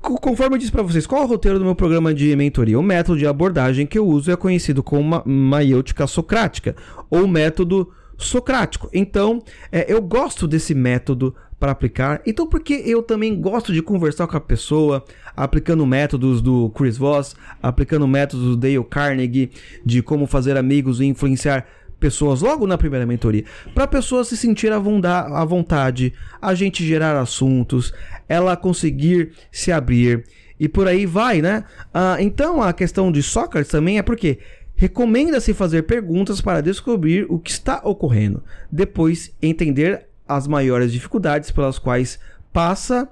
Conforme 0.00 0.54
eu 0.54 0.58
disse 0.58 0.72
para 0.72 0.82
vocês, 0.82 1.06
qual 1.06 1.20
é 1.20 1.24
o 1.26 1.28
roteiro 1.28 1.58
do 1.58 1.64
meu 1.66 1.74
programa 1.74 2.14
de 2.14 2.34
mentoria? 2.34 2.78
O 2.78 2.82
método 2.82 3.18
de 3.18 3.26
abordagem 3.26 3.86
que 3.86 3.98
eu 3.98 4.06
uso 4.06 4.30
é 4.30 4.36
conhecido 4.36 4.82
como 4.82 5.22
maiêutica 5.26 6.06
socrática, 6.06 6.74
ou 7.10 7.28
método 7.28 7.92
socrático. 8.16 8.88
Então, 8.94 9.42
é, 9.70 9.92
eu 9.92 10.00
gosto 10.00 10.48
desse 10.48 10.74
método 10.74 11.34
para 11.60 11.72
aplicar. 11.72 12.22
Então, 12.26 12.46
porque 12.46 12.82
eu 12.86 13.02
também 13.02 13.38
gosto 13.38 13.70
de 13.70 13.82
conversar 13.82 14.26
com 14.26 14.38
a 14.38 14.40
pessoa, 14.40 15.04
aplicando 15.36 15.84
métodos 15.84 16.40
do 16.40 16.70
Chris 16.70 16.96
Voss, 16.96 17.36
aplicando 17.62 18.08
métodos 18.08 18.46
do 18.46 18.56
Dale 18.56 18.82
Carnegie, 18.84 19.50
de 19.84 20.00
como 20.00 20.26
fazer 20.26 20.56
amigos 20.56 20.98
e 20.98 21.04
influenciar 21.04 21.66
pessoas 21.98 22.42
logo 22.42 22.66
na 22.66 22.78
primeira 22.78 23.06
mentoria, 23.06 23.44
para 23.74 23.84
a 23.84 23.88
pessoa 23.88 24.24
se 24.24 24.36
sentir 24.36 24.70
à 24.72 24.78
vontade, 24.78 26.12
a 26.40 26.54
gente 26.54 26.86
gerar 26.86 27.18
assuntos, 27.18 27.92
ela 28.28 28.56
conseguir 28.56 29.32
se 29.50 29.72
abrir 29.72 30.24
e 30.58 30.68
por 30.68 30.88
aí 30.88 31.04
vai, 31.06 31.42
né? 31.42 31.64
Ah, 31.92 32.16
então 32.18 32.62
a 32.62 32.72
questão 32.72 33.12
de 33.12 33.22
Sócrates 33.22 33.70
também 33.70 33.98
é 33.98 34.02
porque 34.02 34.38
recomenda-se 34.74 35.54
fazer 35.54 35.82
perguntas 35.82 36.40
para 36.40 36.60
descobrir 36.60 37.26
o 37.28 37.38
que 37.38 37.50
está 37.50 37.80
ocorrendo, 37.84 38.42
depois 38.70 39.32
entender 39.40 40.06
as 40.28 40.46
maiores 40.46 40.92
dificuldades 40.92 41.50
pelas 41.50 41.78
quais 41.78 42.18
passa 42.52 43.08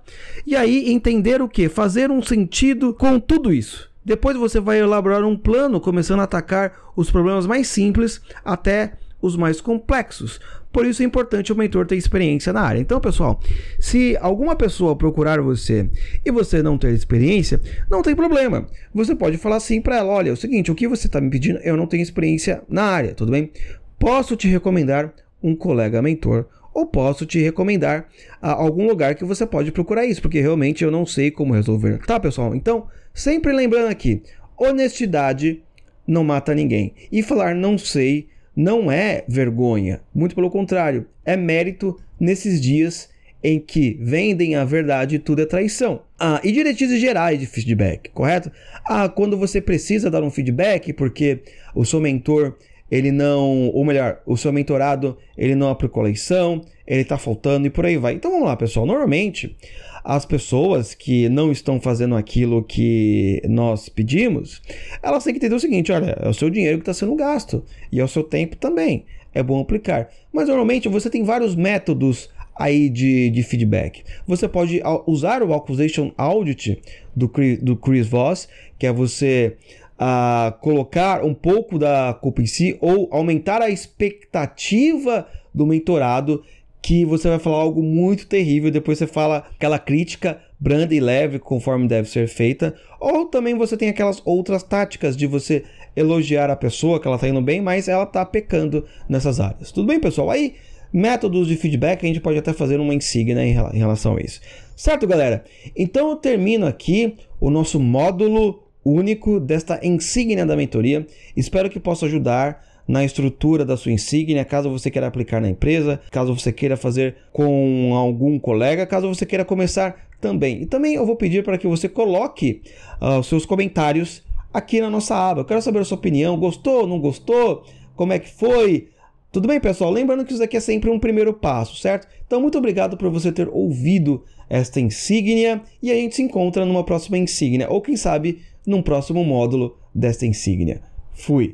e 0.47 0.57
aí 0.57 0.91
entender 0.91 1.43
o 1.43 1.49
que? 1.49 1.69
Fazer 1.69 2.11
um 2.11 2.23
sentido 2.23 2.95
com 2.95 3.21
tudo 3.21 3.53
isso. 3.53 3.91
Depois 4.05 4.37
você 4.37 4.61
vai 4.61 4.79
elaborar 4.79 5.25
um 5.25 5.37
plano 5.37 5.81
começando 5.81 6.21
a 6.21 6.25
atacar 6.25 6.73
os 6.95 7.11
problemas 7.11 7.47
mais 7.47 7.69
simples 7.69 8.21
até 8.45 8.95
os 9.21 9.37
mais 9.37 9.61
complexos. 9.61 10.39
Por 10.71 10.85
isso 10.85 11.03
é 11.03 11.07
importante 11.07 11.53
o 11.53 11.57
mentor 11.57 11.87
ter 11.87 11.97
experiência 11.97 12.53
na 12.53 12.61
área. 12.61 12.81
Então, 12.81 13.01
pessoal, 13.01 13.41
se 13.81 14.17
alguma 14.21 14.55
pessoa 14.55 14.97
procurar 14.97 15.41
você 15.41 15.89
e 16.25 16.31
você 16.31 16.63
não 16.63 16.77
ter 16.77 16.93
experiência, 16.93 17.61
não 17.89 18.03
tem 18.03 18.15
problema. 18.15 18.67
Você 18.93 19.15
pode 19.15 19.39
falar 19.39 19.57
assim 19.57 19.81
para 19.81 19.97
ela: 19.97 20.13
olha, 20.13 20.31
é 20.31 20.33
o 20.33 20.37
seguinte, 20.37 20.71
o 20.71 20.75
que 20.75 20.87
você 20.87 21.07
está 21.07 21.21
me 21.21 21.31
pedindo, 21.31 21.59
eu 21.61 21.77
não 21.77 21.87
tenho 21.87 22.03
experiência 22.03 22.63
na 22.69 22.83
área, 22.83 23.15
tudo 23.15 23.33
bem? 23.33 23.51
Posso 23.99 24.37
te 24.37 24.49
recomendar 24.49 25.15
um 25.43 25.55
colega 25.57 26.03
mentor 26.03 26.47
ou 26.75 26.87
posso 26.87 27.25
te 27.25 27.41
recomendar 27.41 28.09
a 28.43 28.53
algum 28.53 28.87
lugar 28.87 29.15
que 29.15 29.25
você 29.25 29.47
pode 29.47 29.71
procurar 29.71 30.05
isso, 30.05 30.21
porque 30.21 30.41
realmente 30.41 30.83
eu 30.83 30.91
não 30.91 31.07
sei 31.07 31.31
como 31.31 31.55
resolver. 31.55 32.05
Tá, 32.05 32.19
pessoal? 32.19 32.55
Então, 32.55 32.89
sempre 33.15 33.53
lembrando 33.53 33.89
aqui, 33.89 34.23
honestidade 34.59 35.63
não 36.07 36.25
mata 36.25 36.55
ninguém. 36.55 36.93
E 37.11 37.23
falar 37.23 37.55
não 37.55 37.79
sei 37.79 38.29
não 38.57 38.91
é 38.91 39.25
vergonha, 39.27 40.01
muito 40.15 40.35
pelo 40.35 40.51
contrário, 40.51 41.07
é 41.25 41.37
mérito 41.37 41.97
nesses 42.21 42.61
dias 42.61 43.09
em 43.43 43.59
que 43.59 43.99
vendem 44.01 44.55
a 44.55 44.65
verdade 44.65 45.17
e 45.17 45.19
tudo 45.19 45.43
é 45.43 45.47
traição. 45.47 46.03
Ah, 46.19 46.41
e 46.43 46.51
diretrizes 46.51 46.99
gerais 46.99 47.39
de 47.39 47.47
feedback, 47.47 48.11
correto? 48.11 48.51
Ah, 48.87 49.09
quando 49.09 49.37
você 49.37 49.61
precisa 49.61 50.11
dar 50.11 50.23
um 50.23 50.31
feedback 50.31 50.93
porque 50.95 51.41
o 51.75 51.85
seu 51.85 52.01
mentor 52.01 52.57
ele 52.91 53.11
não, 53.11 53.69
ou 53.69 53.85
melhor, 53.85 54.21
o 54.27 54.37
seu 54.37 54.53
mentorado, 54.53 55.17
ele 55.37 55.55
não 55.55 55.69
aplicou 55.69 56.05
a 56.05 56.09
lição, 56.09 56.61
ele 56.87 57.03
está 57.03 57.17
faltando 57.17 57.67
e 57.67 57.71
por 57.71 57.87
aí 57.87 57.97
vai. 57.97 58.15
Então 58.15 58.31
vamos 58.31 58.47
lá, 58.47 58.57
pessoal. 58.57 58.87
Normalmente, 58.87 59.57
as 60.05 60.27
pessoas 60.27 60.95
que 60.95 61.29
não 61.31 61.51
estão 61.51 61.81
fazendo 61.81 62.15
aquilo 62.15 62.63
que 62.63 63.43
nós 63.49 63.89
pedimos, 63.89 64.61
elas 65.03 65.25
têm 65.25 65.33
que 65.33 65.39
entender 65.39 65.55
o 65.55 65.61
seguinte: 65.61 65.91
olha, 65.91 66.17
é 66.21 66.29
o 66.29 66.35
seu 66.35 66.51
dinheiro 66.51 66.79
que 66.79 66.83
está 66.83 66.93
sendo 66.93 67.17
gasto 67.17 67.65
e 67.91 67.99
é 67.99 68.05
o 68.05 68.09
seu 68.09 68.23
tempo 68.23 68.57
também. 68.57 69.07
É 69.33 69.43
bom 69.43 69.61
aplicar. 69.61 70.11
Mas 70.33 70.49
normalmente 70.49 70.89
você 70.89 71.09
tem 71.09 71.25
vários 71.25 71.57
métodos 71.57 72.29
aí 72.55 72.89
de, 72.89 73.31
de 73.31 73.43
feedback. 73.43 74.05
Você 74.27 74.47
pode 74.47 74.81
usar 75.07 75.43
o 75.43 75.53
Accusation 75.55 76.13
Audit 76.17 76.81
do 77.17 77.31
do 77.61 77.77
Chris 77.77 78.07
Voss, 78.07 78.49
que 78.79 78.87
é 78.87 78.93
você 78.93 79.57
a 79.99 80.55
colocar 80.61 81.25
um 81.25 81.35
pouco 81.35 81.79
da 81.79 82.17
culpa 82.21 82.43
em 82.43 82.47
si 82.47 82.77
ou 82.81 83.09
aumentar 83.13 83.63
a 83.63 83.71
expectativa 83.71 85.27
do 85.55 85.67
mentorado 85.67 86.43
que 86.83 87.05
você 87.05 87.29
vai 87.29 87.39
falar 87.39 87.59
algo 87.59 87.83
muito 87.83 88.27
terrível, 88.27 88.71
depois 88.71 88.99
você 88.99 89.07
fala 89.07 89.47
aquela 89.57 89.79
crítica 89.79 90.39
branda 90.61 90.95
e 90.95 91.01
leve 91.01 91.39
conforme 91.39 91.89
deve 91.89 92.09
ser 92.11 92.29
feita, 92.29 92.75
ou 93.01 93.25
também 93.27 93.55
você 93.55 93.77
tem 93.77 93.89
aquelas 93.89 94.21
outras 94.25 94.63
táticas 94.63 95.17
de 95.17 95.27
você 95.27 95.65
elogiar 95.97 96.51
a 96.51 96.57
pessoa 96.57 97.01
que 97.01 97.07
ela 97.07 97.17
está 97.17 97.29
indo 97.29 97.41
bem, 97.41 97.63
mas 97.63 97.89
ela 97.89 98.05
está 98.05 98.25
pecando 98.25 98.85
nessas 99.09 99.41
áreas. 99.41 99.73
Tudo 99.73 99.87
bem, 99.87 99.99
pessoal? 99.99 100.31
Aí, 100.31 100.57
métodos 100.93 101.49
de 101.49 101.57
feedback, 101.57 102.05
a 102.05 102.07
gente 102.07 102.21
pode 102.21 102.39
até 102.39 102.53
fazer 102.53 102.79
uma 102.79 102.95
insígnia 102.95 103.43
em 103.45 103.79
relação 103.79 104.17
a 104.17 104.21
isso. 104.21 104.41
Certo, 104.77 105.07
galera? 105.07 105.45
Então 105.75 106.11
eu 106.11 106.17
termino 106.17 106.67
aqui 106.67 107.17
o 107.41 107.49
nosso 107.49 107.81
módulo 107.81 108.64
único 108.85 109.41
desta 109.41 109.81
insígnia 109.83 110.45
da 110.45 110.57
mentoria. 110.57 111.07
Espero 111.37 111.71
que 111.71 111.81
possa 111.81 112.07
ajudar 112.07 112.63
na 112.87 113.05
estrutura 113.05 113.65
da 113.65 113.77
sua 113.77 113.93
insígnia, 113.93 114.45
caso 114.45 114.71
você 114.71 114.91
queira 114.91 115.07
aplicar 115.07 115.41
na 115.41 115.49
empresa, 115.49 116.01
caso 116.11 116.37
você 116.37 116.53
queira 116.53 116.77
fazer 116.77 117.17
com 117.33 117.95
algum 117.95 118.39
colega, 118.39 118.87
caso 118.87 119.09
você 119.09 119.25
queira 119.25 119.45
começar 119.45 119.97
também. 120.21 120.63
E 120.63 120.67
também 120.67 120.95
eu 120.95 121.07
vou 121.07 121.17
pedir 121.17 121.43
para 121.43 121.57
que 121.57 121.67
você 121.67 121.89
coloque 121.89 122.63
uh, 123.01 123.19
os 123.21 123.27
seus 123.27 123.47
comentários 123.47 124.23
aqui 124.53 124.81
na 124.81 124.91
nossa 124.91 125.17
aba. 125.17 125.41
Eu 125.41 125.45
quero 125.45 125.63
saber 125.63 125.81
a 125.81 125.85
sua 125.85 125.97
opinião. 125.97 126.39
Gostou? 126.39 126.87
Não 126.87 127.01
gostou? 127.01 127.65
Como 127.97 128.13
é 128.13 128.19
que 128.19 128.31
foi? 128.31 128.89
Tudo 129.33 129.49
bem, 129.49 129.59
pessoal? 129.59 129.91
Lembrando 129.91 130.25
que 130.25 130.33
isso 130.33 130.43
aqui 130.43 130.57
é 130.57 130.61
sempre 130.61 130.89
um 130.89 130.99
primeiro 130.99 131.35
passo, 131.35 131.77
certo? 131.77 132.07
Então, 132.25 132.41
muito 132.41 132.57
obrigado 132.57 132.97
por 132.97 133.11
você 133.11 133.33
ter 133.33 133.49
ouvido 133.49 134.23
esta 134.49 134.81
insígnia 134.81 135.61
e 135.83 135.91
a 135.91 135.95
gente 135.95 136.15
se 136.15 136.23
encontra 136.23 136.65
numa 136.65 136.85
próxima 136.85 137.19
insígnia, 137.19 137.69
ou 137.69 137.81
quem 137.81 137.97
sabe 137.97 138.43
num 138.67 138.83
próximo 138.83 139.25
módulo 139.25 139.77
desta 139.95 140.27
insígnia. 140.27 140.83
Fui! 141.13 141.53